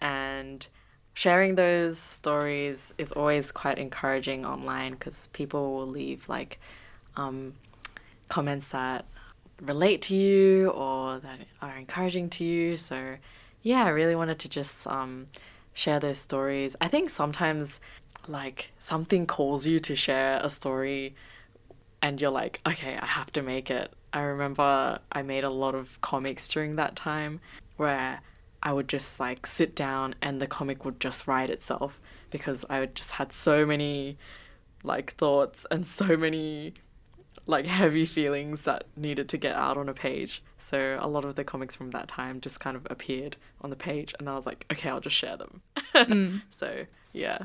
and 0.00 0.66
sharing 1.12 1.54
those 1.54 1.96
stories 1.96 2.92
is 2.98 3.12
always 3.12 3.52
quite 3.52 3.78
encouraging 3.78 4.44
online 4.44 4.94
because 4.94 5.28
people 5.32 5.76
will 5.76 5.86
leave 5.86 6.28
like 6.28 6.58
um, 7.16 7.54
comments 8.28 8.66
that 8.72 9.04
relate 9.62 10.02
to 10.02 10.16
you 10.16 10.70
or 10.70 11.20
that 11.20 11.38
are 11.62 11.76
encouraging 11.76 12.30
to 12.30 12.42
you. 12.42 12.76
So, 12.76 13.14
yeah, 13.64 13.84
I 13.84 13.88
really 13.88 14.14
wanted 14.14 14.38
to 14.40 14.48
just 14.48 14.86
um, 14.86 15.26
share 15.72 15.98
those 15.98 16.18
stories. 16.18 16.76
I 16.80 16.88
think 16.88 17.10
sometimes, 17.10 17.80
like, 18.28 18.70
something 18.78 19.26
calls 19.26 19.66
you 19.66 19.80
to 19.80 19.96
share 19.96 20.38
a 20.42 20.50
story, 20.50 21.16
and 22.02 22.20
you're 22.20 22.30
like, 22.30 22.60
okay, 22.66 22.98
I 23.00 23.06
have 23.06 23.32
to 23.32 23.42
make 23.42 23.70
it. 23.70 23.92
I 24.12 24.20
remember 24.20 25.00
I 25.10 25.22
made 25.22 25.44
a 25.44 25.50
lot 25.50 25.74
of 25.74 26.00
comics 26.02 26.46
during 26.46 26.76
that 26.76 26.94
time 26.94 27.40
where 27.78 28.20
I 28.62 28.72
would 28.72 28.88
just 28.88 29.18
like 29.18 29.46
sit 29.46 29.74
down 29.74 30.14
and 30.22 30.40
the 30.40 30.46
comic 30.46 30.84
would 30.84 31.00
just 31.00 31.26
write 31.26 31.50
itself 31.50 31.98
because 32.30 32.64
I 32.70 32.86
just 32.86 33.10
had 33.12 33.32
so 33.32 33.66
many 33.66 34.16
like 34.84 35.14
thoughts 35.16 35.66
and 35.70 35.84
so 35.86 36.16
many 36.16 36.74
like 37.46 37.66
heavy 37.66 38.06
feelings 38.06 38.62
that 38.62 38.84
needed 38.96 39.28
to 39.30 39.36
get 39.36 39.56
out 39.56 39.76
on 39.76 39.88
a 39.88 39.94
page. 39.94 40.42
So 40.70 40.98
a 41.00 41.08
lot 41.08 41.24
of 41.24 41.36
the 41.36 41.44
comics 41.44 41.76
from 41.76 41.90
that 41.90 42.08
time 42.08 42.40
just 42.40 42.58
kind 42.60 42.76
of 42.76 42.86
appeared 42.90 43.36
on 43.60 43.70
the 43.70 43.76
page 43.76 44.14
and 44.18 44.28
I 44.28 44.34
was 44.36 44.46
like, 44.46 44.66
okay, 44.72 44.88
I'll 44.88 45.00
just 45.00 45.16
share 45.16 45.36
them. 45.36 45.62
Mm. 45.94 46.42
so 46.50 46.86
yeah. 47.12 47.38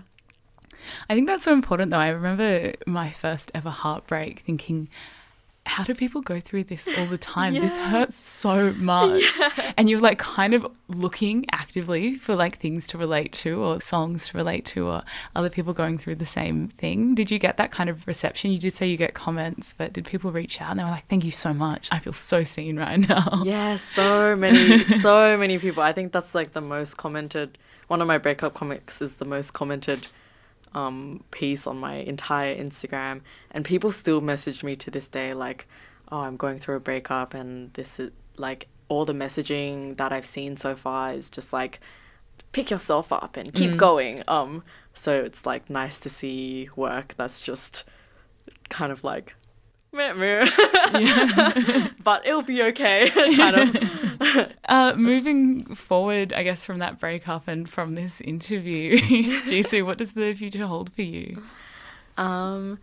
I 1.08 1.14
think 1.14 1.28
that's 1.28 1.44
so 1.44 1.54
important 1.54 1.92
though. 1.92 2.00
I 2.00 2.08
remember 2.10 2.74
my 2.88 3.12
first 3.12 3.52
ever 3.54 3.70
heartbreak 3.70 4.40
thinking, 4.40 4.90
how 5.66 5.84
do 5.84 5.94
people 5.94 6.22
go 6.22 6.40
through 6.40 6.64
this 6.66 6.88
all 6.98 7.06
the 7.06 7.18
time? 7.18 7.54
This 7.54 7.78
hurts 7.78 8.18
so 8.18 8.74
much. 8.74 9.24
And 9.78 9.90
you're 9.90 10.02
like 10.02 10.20
kind 10.20 10.54
of 10.54 10.68
looking 10.90 11.46
actively 11.52 12.16
for 12.16 12.36
like 12.36 12.58
things 12.58 12.86
to 12.88 12.98
relate 12.98 13.32
to 13.34 13.64
or 13.64 13.80
songs 13.80 14.28
to 14.28 14.38
relate 14.38 14.66
to 14.66 14.88
or 14.88 15.04
other 15.36 15.50
people 15.50 15.74
going 15.74 15.98
through 15.98 16.16
the 16.16 16.26
same 16.26 16.68
thing. 16.68 17.16
Did 17.16 17.32
you 17.32 17.40
get 17.40 17.56
that 17.58 17.72
kind 17.72 17.90
of 17.90 18.06
reception? 18.08 18.52
You 18.52 18.58
did 18.58 18.74
say 18.74 18.88
you 18.88 18.98
get 18.98 19.14
comments, 19.14 19.74
but 19.78 19.94
did 19.94 20.06
people 20.06 20.32
reach 20.32 20.60
out 20.60 20.72
and 20.72 20.80
they 20.80 20.84
were 20.84 20.90
like, 20.90 21.08
thank 21.08 21.24
you 21.24 21.32
so 21.32 21.54
much. 21.54 21.88
I 21.92 22.00
feel 22.00 22.14
so 22.14 22.44
seen 22.44 22.78
right 22.78 23.00
now. 23.00 23.42
Yeah, 23.46 23.78
so 23.78 24.36
many, 24.36 24.80
so 25.02 25.38
many 25.38 25.60
people. 25.60 25.82
I 25.82 25.94
think 25.94 26.12
that's 26.12 26.36
like 26.36 26.52
the 26.52 26.62
most 26.62 26.98
commented. 26.98 27.58
One 27.88 28.02
of 28.02 28.08
my 28.08 28.18
breakup 28.18 28.54
comics 28.54 29.02
is 29.02 29.14
the 29.14 29.26
most 29.26 29.54
commented 29.54 30.08
um, 30.74 31.24
piece 31.32 31.68
on 31.68 31.78
my 31.78 31.96
entire 31.96 32.56
Instagram, 32.56 33.22
and 33.52 33.66
people 33.66 33.92
still 33.92 34.22
message 34.22 34.64
me 34.64 34.76
to 34.78 34.92
this 34.92 35.08
day 35.08 35.34
like, 35.34 35.68
"Oh, 36.12 36.20
I'm 36.20 36.38
going 36.38 36.60
through 36.60 36.76
a 36.76 36.80
breakup," 36.80 37.34
and 37.34 37.74
this 37.74 38.00
is 38.00 38.12
like 38.38 38.68
all 38.88 39.06
the 39.06 39.14
messaging 39.14 39.98
that 39.98 40.12
I've 40.12 40.26
seen 40.26 40.58
so 40.58 40.76
far 40.76 41.14
is 41.14 41.30
just 41.30 41.54
like, 41.54 41.80
pick 42.52 42.72
yourself 42.72 43.12
up 43.12 43.38
and 43.38 43.54
keep 43.54 43.78
going. 43.78 44.24
Um, 44.28 44.64
so 44.94 45.14
it's 45.24 45.46
like 45.46 45.70
nice 45.70 46.00
to 46.02 46.10
see 46.10 46.70
work 46.76 47.14
that's 47.18 47.42
just 47.42 47.84
kind 48.70 48.92
of 48.92 49.04
like. 49.04 49.36
Meh, 49.92 50.14
meh. 50.14 50.46
but 52.04 52.26
it'll 52.26 52.42
be 52.42 52.62
okay. 52.64 53.10
kind 53.36 53.56
of. 53.56 54.06
Uh, 54.70 54.94
moving 54.96 55.74
forward, 55.74 56.32
I 56.32 56.44
guess, 56.44 56.64
from 56.64 56.78
that 56.78 57.00
breakup 57.00 57.48
and 57.48 57.68
from 57.68 57.96
this 57.96 58.22
interview, 58.22 58.98
Jisu, 59.48 59.84
what 59.84 59.98
does 59.98 60.12
the 60.12 60.34
future 60.36 60.68
hold 60.68 60.94
for 60.94 61.02
you? 61.02 61.42
Um, 62.18 62.78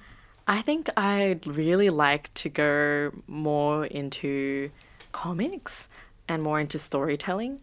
I 0.49 0.63
think 0.63 0.91
I'd 0.97 1.47
really 1.47 1.91
like 1.91 2.35
to 2.35 2.49
go 2.49 3.13
more 3.29 3.87
into 3.87 4.71
comics 5.13 5.89
and 6.27 6.43
more 6.43 6.59
into 6.59 6.79
storytelling. 6.79 7.61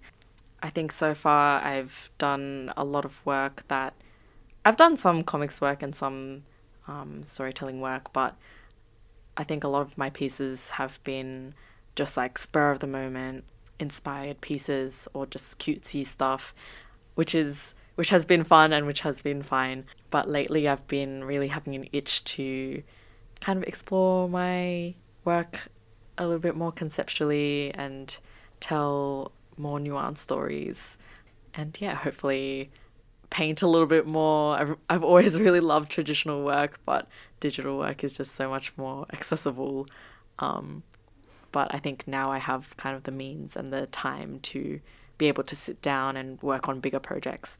I 0.62 0.70
think 0.70 0.94
so 0.94 1.14
far 1.14 1.62
I've 1.62 2.10
done 2.18 2.72
a 2.78 2.86
lot 2.86 3.04
of 3.04 3.26
work 3.26 3.66
that 3.68 3.94
I've 4.64 4.78
done 4.78 4.96
some 4.96 5.24
comics 5.24 5.60
work 5.60 5.84
and 5.84 5.94
some 5.94 6.44
um, 6.88 7.24
storytelling 7.26 7.82
work, 7.82 8.14
but 8.14 8.36
I 9.36 9.44
think 9.44 9.66
a 9.66 9.68
lot 9.68 9.82
of 9.82 9.98
my 9.98 10.10
pieces 10.10 10.72
have 10.72 11.04
been 11.04 11.56
just 11.96 12.16
like 12.16 12.38
spur 12.38 12.72
of 12.72 12.80
the 12.80 12.88
moment 12.88 13.44
inspired 13.80 14.42
pieces 14.42 15.08
or 15.14 15.26
just 15.26 15.60
cutesy 15.60 16.06
stuff, 16.06 16.54
which 17.16 17.36
is 17.36 17.74
which 17.96 18.10
has 18.10 18.26
been 18.26 18.44
fun 18.44 18.74
and 18.74 18.88
which 18.88 19.02
has 19.02 19.22
been 19.22 19.44
fine. 19.44 19.86
But 20.10 20.30
lately 20.30 20.68
I've 20.68 20.88
been 20.88 21.24
really 21.24 21.48
having 21.48 21.76
an 21.76 21.88
itch 21.92 22.24
to 22.26 22.82
kind 23.40 23.58
of 23.58 23.64
explore 23.64 24.28
my 24.28 24.96
work 25.26 25.60
a 26.18 26.24
little 26.26 26.40
bit 26.40 26.56
more 26.56 26.72
conceptually 26.72 27.72
and 27.74 28.18
tell 28.60 29.32
more 29.58 29.80
nuanced 29.80 30.20
stories. 30.20 30.98
And 31.54 31.78
yeah, 31.80 31.96
hopefully 31.96 32.72
paint 33.30 33.62
a 33.62 33.68
little 33.68 33.88
bit 33.88 34.08
more. 34.08 34.56
I've, 34.56 34.76
I've 34.90 35.04
always 35.04 35.40
really 35.40 35.60
loved 35.60 35.92
traditional 35.92 36.44
work, 36.44 36.80
but 36.86 37.08
digital 37.40 37.78
work 37.78 38.04
is 38.04 38.18
just 38.18 38.36
so 38.36 38.50
much 38.50 38.74
more 38.78 39.06
accessible 39.14 39.88
um, 40.40 40.84
But 41.54 41.74
I 41.74 41.80
think 41.80 42.06
now 42.06 42.32
I 42.32 42.40
have 42.40 42.76
kind 42.76 42.98
of 42.98 43.04
the 43.04 43.12
means 43.12 43.56
and 43.56 43.72
the 43.72 43.86
time 43.88 44.40
to 44.52 44.82
be 45.18 45.28
able 45.30 45.44
to 45.46 45.56
sit 45.56 45.82
down 45.82 46.18
and 46.18 46.42
work 46.42 46.68
on 46.68 46.82
bigger 46.82 47.00
projects. 47.00 47.58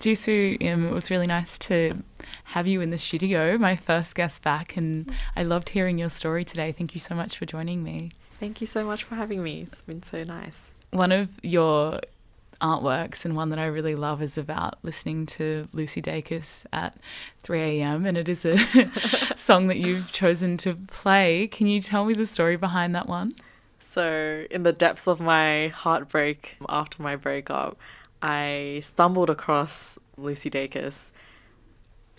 Jisu, 0.00 0.56
um, 0.72 0.86
it 0.86 0.92
was 0.92 1.10
really 1.10 1.26
nice 1.26 1.58
to 1.60 2.02
have 2.44 2.66
you 2.66 2.80
in 2.80 2.90
the 2.90 2.98
studio, 2.98 3.58
my 3.58 3.76
first 3.76 4.14
guest 4.14 4.42
back, 4.42 4.76
and 4.76 5.12
I 5.36 5.42
loved 5.42 5.68
hearing 5.68 5.98
your 5.98 6.08
story 6.08 6.44
today. 6.44 6.72
Thank 6.72 6.94
you 6.94 7.00
so 7.00 7.14
much 7.14 7.36
for 7.36 7.46
joining 7.46 7.84
me. 7.84 8.12
Thank 8.40 8.60
you 8.60 8.66
so 8.66 8.84
much 8.84 9.04
for 9.04 9.14
having 9.14 9.42
me. 9.42 9.62
It's 9.62 9.82
been 9.82 10.02
so 10.02 10.24
nice. 10.24 10.60
One 10.90 11.12
of 11.12 11.28
your 11.42 12.00
artworks 12.62 13.24
and 13.24 13.34
one 13.36 13.48
that 13.50 13.58
I 13.58 13.66
really 13.66 13.94
love 13.94 14.22
is 14.22 14.38
about 14.38 14.78
listening 14.82 15.26
to 15.26 15.68
Lucy 15.72 16.00
Dacus 16.00 16.64
at 16.72 16.96
3 17.42 17.60
a.m. 17.60 18.06
and 18.06 18.16
it 18.16 18.28
is 18.28 18.44
a 18.44 18.56
song 19.36 19.66
that 19.66 19.78
you've 19.78 20.12
chosen 20.12 20.56
to 20.58 20.74
play. 20.88 21.48
Can 21.48 21.66
you 21.66 21.80
tell 21.80 22.04
me 22.04 22.14
the 22.14 22.26
story 22.26 22.56
behind 22.56 22.94
that 22.94 23.08
one? 23.08 23.34
So, 23.80 24.46
in 24.50 24.62
the 24.62 24.72
depths 24.72 25.08
of 25.08 25.20
my 25.20 25.68
heartbreak 25.68 26.56
after 26.68 27.02
my 27.02 27.16
breakup, 27.16 27.76
I 28.22 28.80
stumbled 28.84 29.28
across 29.28 29.98
Lucy 30.16 30.48
Dacus 30.48 31.10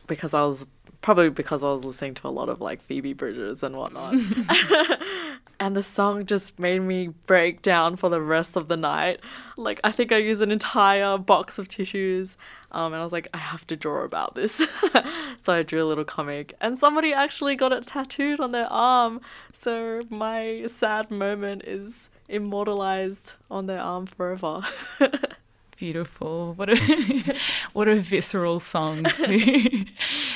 because 0.06 0.34
I 0.34 0.44
was 0.44 0.66
probably 1.02 1.30
because 1.30 1.64
I 1.64 1.68
was 1.68 1.84
listening 1.84 2.16
to 2.16 2.28
a 2.28 2.30
lot 2.30 2.50
of 2.50 2.60
like 2.60 2.82
Phoebe 2.82 3.14
Bridgers 3.14 3.64
and 3.64 3.78
whatnot. 3.78 4.16
and 5.60 5.76
the 5.76 5.84
song 5.84 6.26
just 6.26 6.58
made 6.60 6.80
me 6.80 7.10
break 7.26 7.62
down 7.62 7.96
for 7.96 8.10
the 8.10 8.22
rest 8.22 8.56
of 8.56 8.68
the 8.68 8.78
night. 8.78 9.20
Like, 9.58 9.80
I 9.84 9.92
think 9.92 10.12
I 10.12 10.18
used 10.18 10.42
an 10.42 10.52
entire 10.52 11.18
box 11.18 11.58
of 11.58 11.68
tissues. 11.68 12.36
Um, 12.72 12.94
and 12.94 13.02
I 13.02 13.04
was 13.04 13.12
like, 13.12 13.28
I 13.34 13.38
have 13.38 13.66
to 13.68 13.76
draw 13.76 14.04
about 14.04 14.36
this. 14.36 14.62
so 15.44 15.54
I 15.54 15.64
drew 15.64 15.84
a 15.84 15.88
little 15.88 16.04
comic, 16.04 16.56
and 16.60 16.80
somebody 16.80 17.14
actually 17.14 17.56
got 17.56 17.72
it 17.72 17.86
tattooed 17.86 18.40
on 18.40 18.52
their 18.52 18.72
arm. 18.72 19.22
So 19.54 20.02
my 20.10 20.68
sad 20.76 21.12
moment 21.12 21.64
is 21.66 22.10
immortalized 22.28 23.34
on 23.52 23.68
their 23.68 23.80
arm 23.80 24.08
forever. 24.08 24.62
Beautiful. 25.78 26.54
What 26.54 26.70
a 26.70 27.36
what 27.74 27.88
a 27.88 27.96
visceral 27.96 28.60
song 28.60 29.04
to 29.16 29.86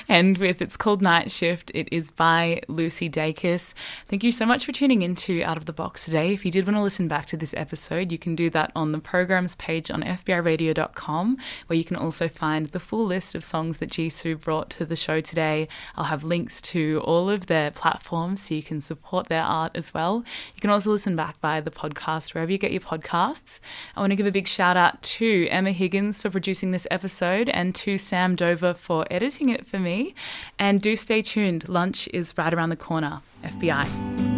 end 0.09 0.39
with. 0.39 0.61
It's 0.61 0.75
called 0.75 1.01
Night 1.01 1.29
Shift. 1.29 1.71
It 1.75 1.87
is 1.91 2.09
by 2.09 2.61
Lucy 2.67 3.07
Dacus. 3.07 3.73
Thank 4.07 4.23
you 4.23 4.31
so 4.31 4.47
much 4.47 4.65
for 4.65 4.71
tuning 4.71 5.03
into 5.03 5.43
Out 5.43 5.57
of 5.57 5.65
the 5.65 5.73
Box 5.73 6.05
today. 6.05 6.33
If 6.33 6.43
you 6.43 6.51
did 6.51 6.65
want 6.65 6.77
to 6.77 6.81
listen 6.81 7.07
back 7.07 7.27
to 7.27 7.37
this 7.37 7.53
episode, 7.55 8.11
you 8.11 8.17
can 8.17 8.35
do 8.35 8.49
that 8.49 8.71
on 8.75 8.91
the 8.91 8.99
programs 8.99 9.55
page 9.55 9.91
on 9.91 10.01
fbiradio.com, 10.01 11.37
where 11.67 11.77
you 11.77 11.85
can 11.85 11.97
also 11.97 12.27
find 12.27 12.67
the 12.69 12.79
full 12.79 13.05
list 13.05 13.35
of 13.35 13.43
songs 13.43 13.77
that 13.77 13.91
Jisu 13.91 14.39
brought 14.39 14.71
to 14.71 14.85
the 14.85 14.95
show 14.95 15.21
today. 15.21 15.67
I'll 15.95 16.05
have 16.05 16.23
links 16.23 16.61
to 16.63 17.01
all 17.05 17.29
of 17.29 17.45
their 17.45 17.69
platforms 17.69 18.47
so 18.47 18.55
you 18.55 18.63
can 18.63 18.81
support 18.81 19.27
their 19.27 19.43
art 19.43 19.73
as 19.75 19.93
well. 19.93 20.23
You 20.55 20.61
can 20.61 20.71
also 20.71 20.91
listen 20.91 21.15
back 21.15 21.39
via 21.41 21.61
the 21.61 21.71
podcast 21.71 22.33
wherever 22.33 22.51
you 22.51 22.57
get 22.57 22.71
your 22.71 22.81
podcasts. 22.81 23.59
I 23.95 23.99
want 23.99 24.11
to 24.11 24.15
give 24.15 24.25
a 24.25 24.31
big 24.31 24.47
shout 24.47 24.75
out 24.75 25.01
to 25.03 25.26
Emma 25.49 25.71
Higgins 25.71 26.21
for 26.21 26.29
producing 26.29 26.71
this 26.71 26.87
episode 26.89 27.49
and 27.49 27.73
to 27.75 27.97
Sam 27.97 28.35
Dover 28.35 28.73
for 28.73 29.05
editing 29.11 29.49
it 29.49 29.67
for 29.67 29.79
me. 29.79 30.15
And 30.57 30.81
do 30.81 30.95
stay 30.95 31.21
tuned. 31.21 31.67
Lunch 31.67 32.07
is 32.13 32.33
right 32.37 32.53
around 32.53 32.69
the 32.69 32.75
corner. 32.75 33.21
FBI. 33.43 34.36